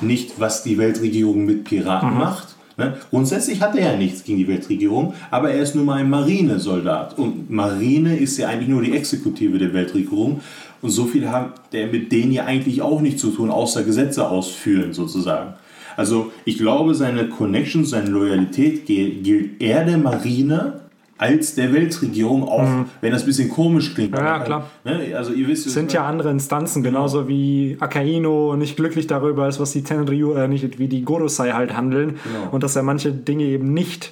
[0.00, 2.18] nicht, was die Weltregierung mit Piraten mhm.
[2.18, 2.56] macht.
[2.76, 2.96] Ne?
[3.10, 7.18] Grundsätzlich hat er ja nichts gegen die Weltregierung, aber er ist nun mal ein Marinesoldat.
[7.18, 10.40] Und Marine ist ja eigentlich nur die Exekutive der Weltregierung.
[10.82, 14.28] Und so viel hat er mit denen ja eigentlich auch nicht zu tun, außer Gesetze
[14.28, 15.54] ausführen sozusagen.
[15.96, 20.80] Also ich glaube, seine Connection, seine Loyalität gilt eher der Marine
[21.18, 22.86] als der Weltregierung, auch mhm.
[23.00, 24.16] wenn das ein bisschen komisch klingt.
[24.16, 24.70] Ja, ja klar.
[24.84, 25.14] Ne?
[25.16, 26.98] Also ihr wisst, sind ja andere Instanzen, genau.
[26.98, 31.52] genauso wie Akaino nicht glücklich darüber ist, was die Tenryu, äh, nicht wie die Gorosei
[31.52, 32.48] halt handeln genau.
[32.50, 34.10] und dass er manche Dinge eben nicht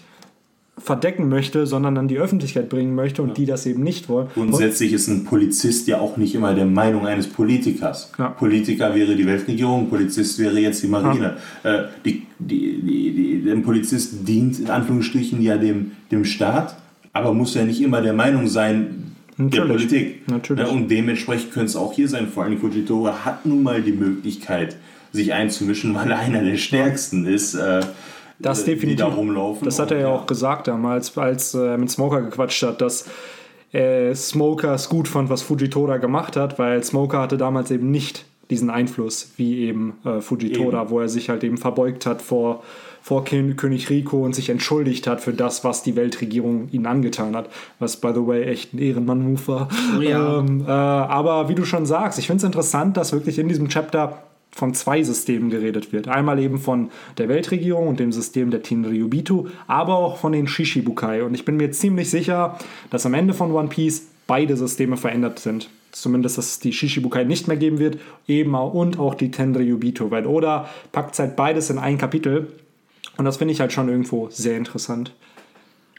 [0.81, 3.35] verdecken möchte, sondern an die Öffentlichkeit bringen möchte und ja.
[3.35, 4.29] die das eben nicht wollen.
[4.35, 8.11] Grundsätzlich ist ein Polizist ja auch nicht immer der Meinung eines Politikers.
[8.19, 8.29] Ja.
[8.29, 11.37] Politiker wäre die Weltregierung, Polizist wäre jetzt die Marine.
[11.63, 11.75] Ja.
[11.75, 16.77] Äh, die, die, die, ein Polizist dient in Anführungsstrichen ja dem, dem Staat,
[17.13, 19.53] aber muss ja nicht immer der Meinung sein, Natürlich.
[19.53, 20.29] der Politik.
[20.29, 20.69] Natürlich.
[20.69, 22.29] Und dementsprechend könnte es auch hier sein.
[22.29, 24.77] Vor allem Fujitore hat nun mal die Möglichkeit,
[25.13, 27.55] sich einzumischen, weil er einer der stärksten ist.
[27.55, 27.81] Äh,
[28.41, 29.07] das äh, definitiv.
[29.07, 29.65] da rumlaufen.
[29.65, 33.09] Das hat er ja auch gesagt damals, als er mit Smoker gequatscht hat, dass
[33.73, 38.25] äh, Smoker es gut fand, was Fujitora gemacht hat, weil Smoker hatte damals eben nicht
[38.51, 40.91] diesen Einfluss wie eben äh, Fujitora, eben.
[40.91, 42.65] wo er sich halt eben verbeugt hat vor,
[43.01, 47.49] vor König Rico und sich entschuldigt hat für das, was die Weltregierung ihnen angetan hat.
[47.79, 49.69] Was, by the way, echt ein Ehrenmann-Move war.
[49.97, 50.41] Oh ja.
[50.41, 53.69] ähm, äh, aber wie du schon sagst, ich finde es interessant, dass wirklich in diesem
[53.69, 54.19] Chapter
[54.51, 56.09] von zwei Systemen geredet wird.
[56.09, 61.23] Einmal eben von der Weltregierung und dem System der Tenryubitu, aber auch von den Shishibukai.
[61.23, 62.59] Und ich bin mir ziemlich sicher,
[62.91, 65.71] dass am Ende von One Piece beide Systeme verändert sind.
[65.93, 67.99] Zumindest, dass es die Shishibukai nicht mehr geben wird,
[68.29, 70.11] eben und auch die Tenryubitu.
[70.11, 72.53] Weil Oda packt halt beides in ein Kapitel.
[73.17, 75.13] Und das finde ich halt schon irgendwo sehr interessant.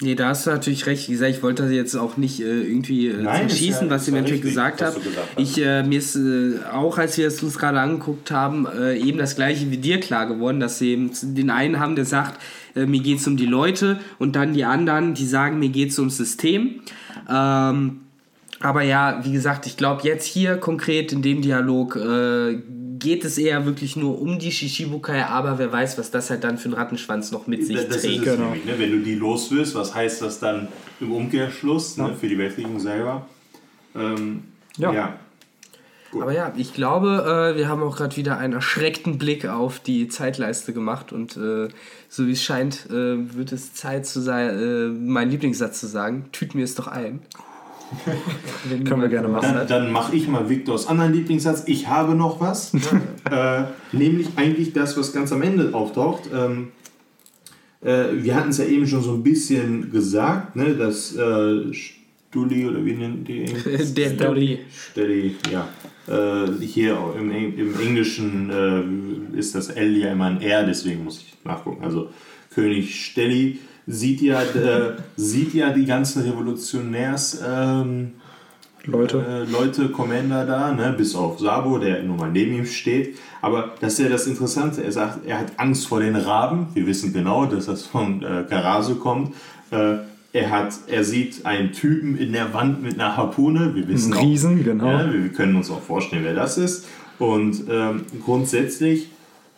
[0.03, 1.07] Nee, da hast du natürlich recht.
[1.07, 4.07] Wie gesagt, ich wollte das jetzt auch nicht äh, irgendwie äh, Nein, schießen, ja, was
[4.07, 4.99] ihr eventuell gesagt habt.
[5.37, 9.19] Ich, äh, mir ist äh, auch, als wir es uns gerade angeguckt haben, äh, eben
[9.19, 12.41] das gleiche wie dir klar geworden, dass sie eben den einen haben, der sagt,
[12.75, 15.91] äh, mir geht es um die Leute und dann die anderen, die sagen, mir geht
[15.91, 16.81] es ums System.
[17.29, 18.01] Ähm,
[18.59, 22.59] aber ja, wie gesagt, ich glaube jetzt hier konkret in dem Dialog äh,
[23.01, 26.57] geht es eher wirklich nur um die Shishibukai, aber wer weiß, was das halt dann
[26.57, 28.25] für einen Rattenschwanz noch mit sich das trägt.
[28.25, 28.45] Ist genau.
[28.45, 28.77] nämlich, ne?
[28.77, 30.67] Wenn du die los wirst, was heißt das dann
[30.99, 32.03] im Umkehrschluss ne?
[32.03, 32.09] ja.
[32.11, 32.15] ne?
[32.15, 33.25] für die Weltregierung selber?
[33.95, 34.43] Ähm,
[34.77, 34.93] ja.
[34.93, 35.19] ja.
[36.13, 40.07] Aber ja, ich glaube, äh, wir haben auch gerade wieder einen erschreckten Blick auf die
[40.07, 41.69] Zeitleiste gemacht und äh,
[42.09, 46.25] so wie es scheint, äh, wird es Zeit zu sein, äh, meinen Lieblingssatz zu sagen.
[46.31, 47.21] Tüt mir es doch ein.
[48.85, 49.53] Können wir gerne machen.
[49.53, 51.63] Dann, dann mache ich mal Viktors anderen Lieblingssatz.
[51.67, 52.73] Ich habe noch was.
[53.29, 56.23] äh, nämlich eigentlich das, was ganz am Ende auftaucht.
[56.33, 56.69] Ähm,
[57.81, 62.67] äh, wir hatten es ja eben schon so ein bisschen gesagt, ne, dass äh, Stulli
[62.67, 63.45] oder wie nennt die
[63.95, 64.59] Der Stulli.
[64.91, 65.67] Stulli, ja.
[66.07, 68.49] Äh, hier im, im Englischen
[69.33, 71.83] äh, ist das L ja immer ein R, deswegen muss ich nachgucken.
[71.83, 72.09] Also
[72.53, 77.41] König Stelli sieht ja, äh, sieht ja die ganzen Revolutionärs.
[77.47, 78.11] Ähm,
[78.85, 79.23] Leute.
[79.47, 83.17] äh, Leute, Commander da, ne, bis auf Sabo, der nun mal neben ihm steht.
[83.41, 84.83] Aber das ist ja das Interessante.
[84.83, 86.67] Er sagt, er hat Angst vor den Raben.
[86.73, 89.35] Wir wissen genau, dass das von äh, Karasu kommt.
[89.69, 89.97] Äh,
[90.33, 93.75] er, hat, er sieht einen Typen in der Wand mit einer Harpune.
[93.75, 94.87] Wir wissen Ein auch, Riesen, genau.
[94.87, 96.87] Ja, wir können uns auch vorstellen, wer das ist.
[97.19, 99.09] Und ähm, grundsätzlich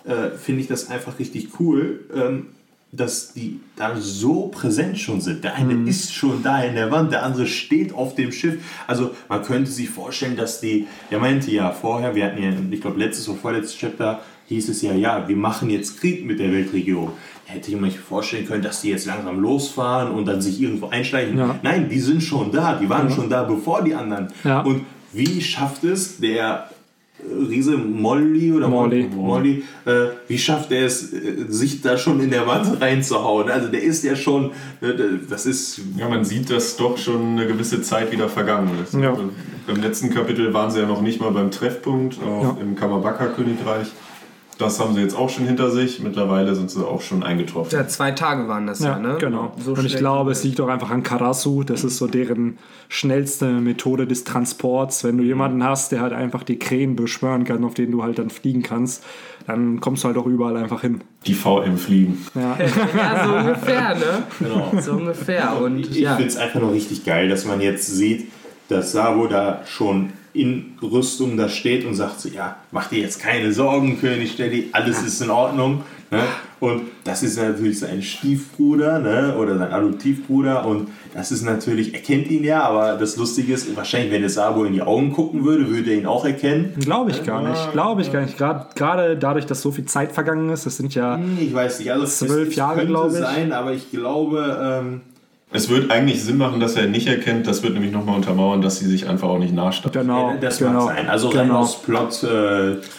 [0.04, 2.48] äh, finde ich das einfach richtig cool, ähm,
[2.96, 5.44] dass die da so präsent schon sind.
[5.44, 8.64] Der eine ist schon da in der Wand, der andere steht auf dem Schiff.
[8.86, 12.82] Also man könnte sich vorstellen, dass die, der meinte ja vorher, wir hatten ja, ich
[12.82, 16.52] glaube letztes oder vorletztes Chapter, hieß es ja, ja, wir machen jetzt Krieg mit der
[16.52, 17.14] Weltregierung.
[17.46, 21.38] Hätte ich mir vorstellen können, dass die jetzt langsam losfahren und dann sich irgendwo einschleichen.
[21.38, 21.60] Ja.
[21.64, 24.28] Nein, die sind schon da, die waren schon da, bevor die anderen.
[24.44, 24.62] Ja.
[24.62, 26.70] Und wie schafft es der
[27.50, 29.10] Riese Molly oder Molly.
[29.16, 29.92] Molly äh,
[30.28, 33.50] wie schafft er es, äh, sich da schon in der Wand reinzuhauen?
[33.50, 34.52] Also der ist ja schon,
[34.82, 34.88] äh,
[35.30, 38.94] das ist Ja, man sieht, dass doch schon eine gewisse Zeit wieder vergangen ist.
[38.94, 39.12] Ja.
[39.12, 39.32] Und
[39.68, 42.58] Im letzten Kapitel waren sie ja noch nicht mal beim Treffpunkt auch Ja.
[42.62, 43.88] im Kamabaka-Königreich.
[44.58, 46.00] Das haben sie jetzt auch schon hinter sich.
[46.02, 47.72] Mittlerweile sind sie auch schon eingetroffen.
[47.72, 49.18] Ja, zwei Tage waren das ja, Ja, ne?
[49.20, 49.54] genau.
[49.58, 51.64] So und ich glaube, es liegt auch einfach an Karasu.
[51.64, 52.58] Das ist so deren
[52.90, 55.04] schnellste Methode des Transports.
[55.04, 58.20] Wenn du jemanden hast, der halt einfach die Krähen beschwören kann, auf denen du halt
[58.20, 59.04] dann fliegen kannst,
[59.48, 61.02] dann kommst du halt auch überall einfach hin.
[61.26, 62.26] Die VM-Fliegen.
[62.36, 62.58] Ja.
[62.96, 64.24] Ja, so ungefähr, ne?
[64.40, 64.72] Genau.
[64.82, 65.58] So ungefähr.
[65.62, 66.16] Und ich ja.
[66.16, 68.28] finde es einfach nur richtig geil, dass man jetzt sieht,
[68.70, 73.20] dass Sabo da schon in Rüstung da steht und sagt so, ja, mach dir jetzt
[73.22, 75.84] keine Sorgen, König Steli, alles ist in Ordnung.
[76.10, 76.22] Ne?
[76.60, 79.36] Und das ist natürlich sein Stiefbruder ne?
[79.38, 83.76] oder sein Adoptivbruder und das ist natürlich, er kennt ihn ja, aber das Lustige ist,
[83.76, 86.74] wahrscheinlich, wenn der Sabo in die Augen gucken würde, würde er ihn auch erkennen.
[86.80, 87.72] Glaube ich gar nicht.
[87.72, 88.38] Glaube ich gar nicht.
[88.38, 91.20] Grad- Gerade dadurch, dass so viel Zeit vergangen ist, das sind ja.
[91.40, 93.20] Ich weiß nicht, also Zwölf Jahre, glaube ich.
[93.20, 95.02] sein, aber ich glaube, ähm,
[95.54, 97.46] Es wird eigentlich Sinn machen, dass er ihn nicht erkennt.
[97.48, 99.92] Das wird nämlich nochmal untermauern, dass sie sich einfach auch nicht nahestehen.
[99.94, 100.32] Genau.
[100.32, 101.08] Ja, das genau, mag sein.
[101.10, 101.60] Also rein genau.
[101.60, 102.28] aus Plot, äh,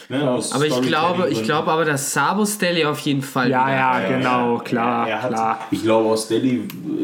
[0.08, 3.50] ne, aus Aber ich glaube, ich glaube aber, dass Sabo Stelly auf jeden Fall.
[3.50, 5.60] Ja, wieder- ja, genau, klar, er hat, klar.
[5.72, 6.28] Ich glaube, aus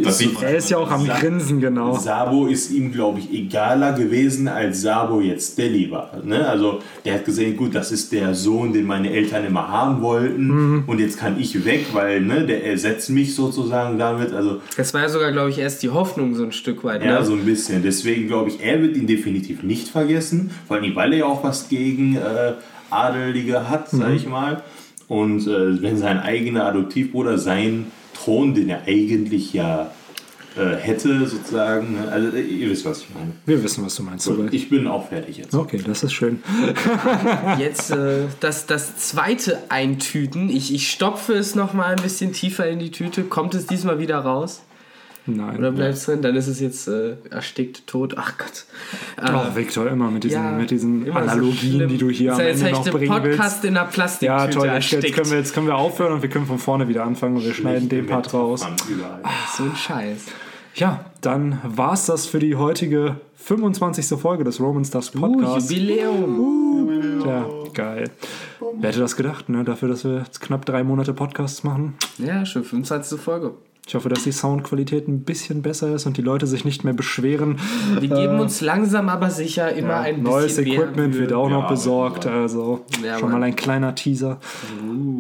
[0.05, 0.43] Das ist.
[0.43, 1.95] Er ist ja auch am Sa- Grinsen, genau.
[1.99, 6.11] Sabo ist ihm, glaube ich, egaler gewesen, als Sabo jetzt Delhi war.
[6.25, 6.49] Ne?
[6.49, 10.47] Also der hat gesehen, gut, das ist der Sohn, den meine Eltern immer haben wollten
[10.47, 10.85] Mhm.
[10.87, 14.33] und jetzt kann ich weg, weil ne, der ersetzt mich sozusagen damit.
[14.33, 17.03] Also Das war ja sogar, glaube ich, erst die Hoffnung so ein Stück weit.
[17.03, 17.24] ja, Ne?
[17.24, 17.82] so ein bisschen.
[17.82, 21.43] Deswegen glaube ich, er wird ihn definitiv nicht vergessen, vor allem weil er ja auch
[21.43, 22.53] was gegen äh,
[22.91, 24.62] Adelige hat, sag ich mal.
[25.09, 29.91] Und äh, wenn sein eigener Adoptivbruder seinen Thron, den er eigentlich ja
[30.57, 32.09] äh, hätte, sozusagen, ne?
[32.11, 33.32] also äh, ihr wisst, was ich meine.
[33.47, 34.28] Wir wissen, was du meinst.
[34.28, 34.53] Robert.
[34.53, 35.55] Ich bin auch fertig jetzt.
[35.55, 36.43] Okay, das ist schön.
[37.59, 40.49] Jetzt äh, das, das zweite Eintüten.
[40.51, 43.22] Ich, ich stopfe es nochmal ein bisschen tiefer in die Tüte.
[43.22, 44.62] Kommt es diesmal wieder raus?
[45.37, 45.59] Nein.
[45.59, 46.22] Oder bleibt es drin?
[46.22, 48.14] Dann ist es jetzt äh, erstickt, tot.
[48.16, 48.64] Ach Gott.
[49.22, 51.89] Äh, Oh, Victor, immer mit diesen, ja, mit diesen so Analogien, schlimm.
[51.89, 53.64] die du hier am jetzt, Ende noch bringen den Podcast willst.
[53.64, 54.66] in einer Plastiktüte Ja, toll.
[54.66, 55.05] Jetzt, erstickt.
[55.05, 57.45] jetzt, können wir, jetzt können wir aufhören und wir können von vorne wieder anfangen und
[57.45, 58.66] wir schneiden den Part raus.
[58.89, 59.20] Überall.
[59.57, 60.26] So ein Scheiß.
[60.74, 64.18] Ja, dann war's das für die heutige 25.
[64.20, 65.70] Folge des Roman Stars Uh, Podcasts.
[65.70, 67.22] Jubiläum.
[67.26, 68.05] ja, geil.
[68.78, 69.64] Wer hätte das gedacht, ne?
[69.64, 71.95] Dafür, dass wir jetzt knapp drei Monate Podcasts machen.
[72.18, 73.18] Ja, schon 25.
[73.20, 73.53] Folge.
[73.91, 76.93] Ich hoffe, dass die Soundqualität ein bisschen besser ist und die Leute sich nicht mehr
[76.93, 77.59] beschweren.
[77.99, 81.68] Wir geben uns langsam aber sicher immer ein bisschen Neues Equipment wird auch noch Ja,
[81.68, 84.38] besorgt, also Ja, schon mal ein kleiner Teaser.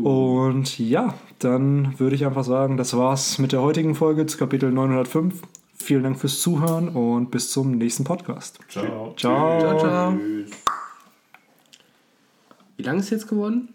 [0.04, 4.70] Und ja, dann würde ich einfach sagen, das war's mit der heutigen Folge zu Kapitel
[4.70, 5.42] 905.
[5.74, 8.60] Vielen Dank fürs Zuhören und bis zum nächsten Podcast.
[8.68, 9.14] Ciao.
[9.16, 9.58] Ciao.
[9.58, 10.12] Ciao, ciao.
[10.16, 10.50] Tschüss.
[12.76, 13.74] Wie lange ist jetzt geworden?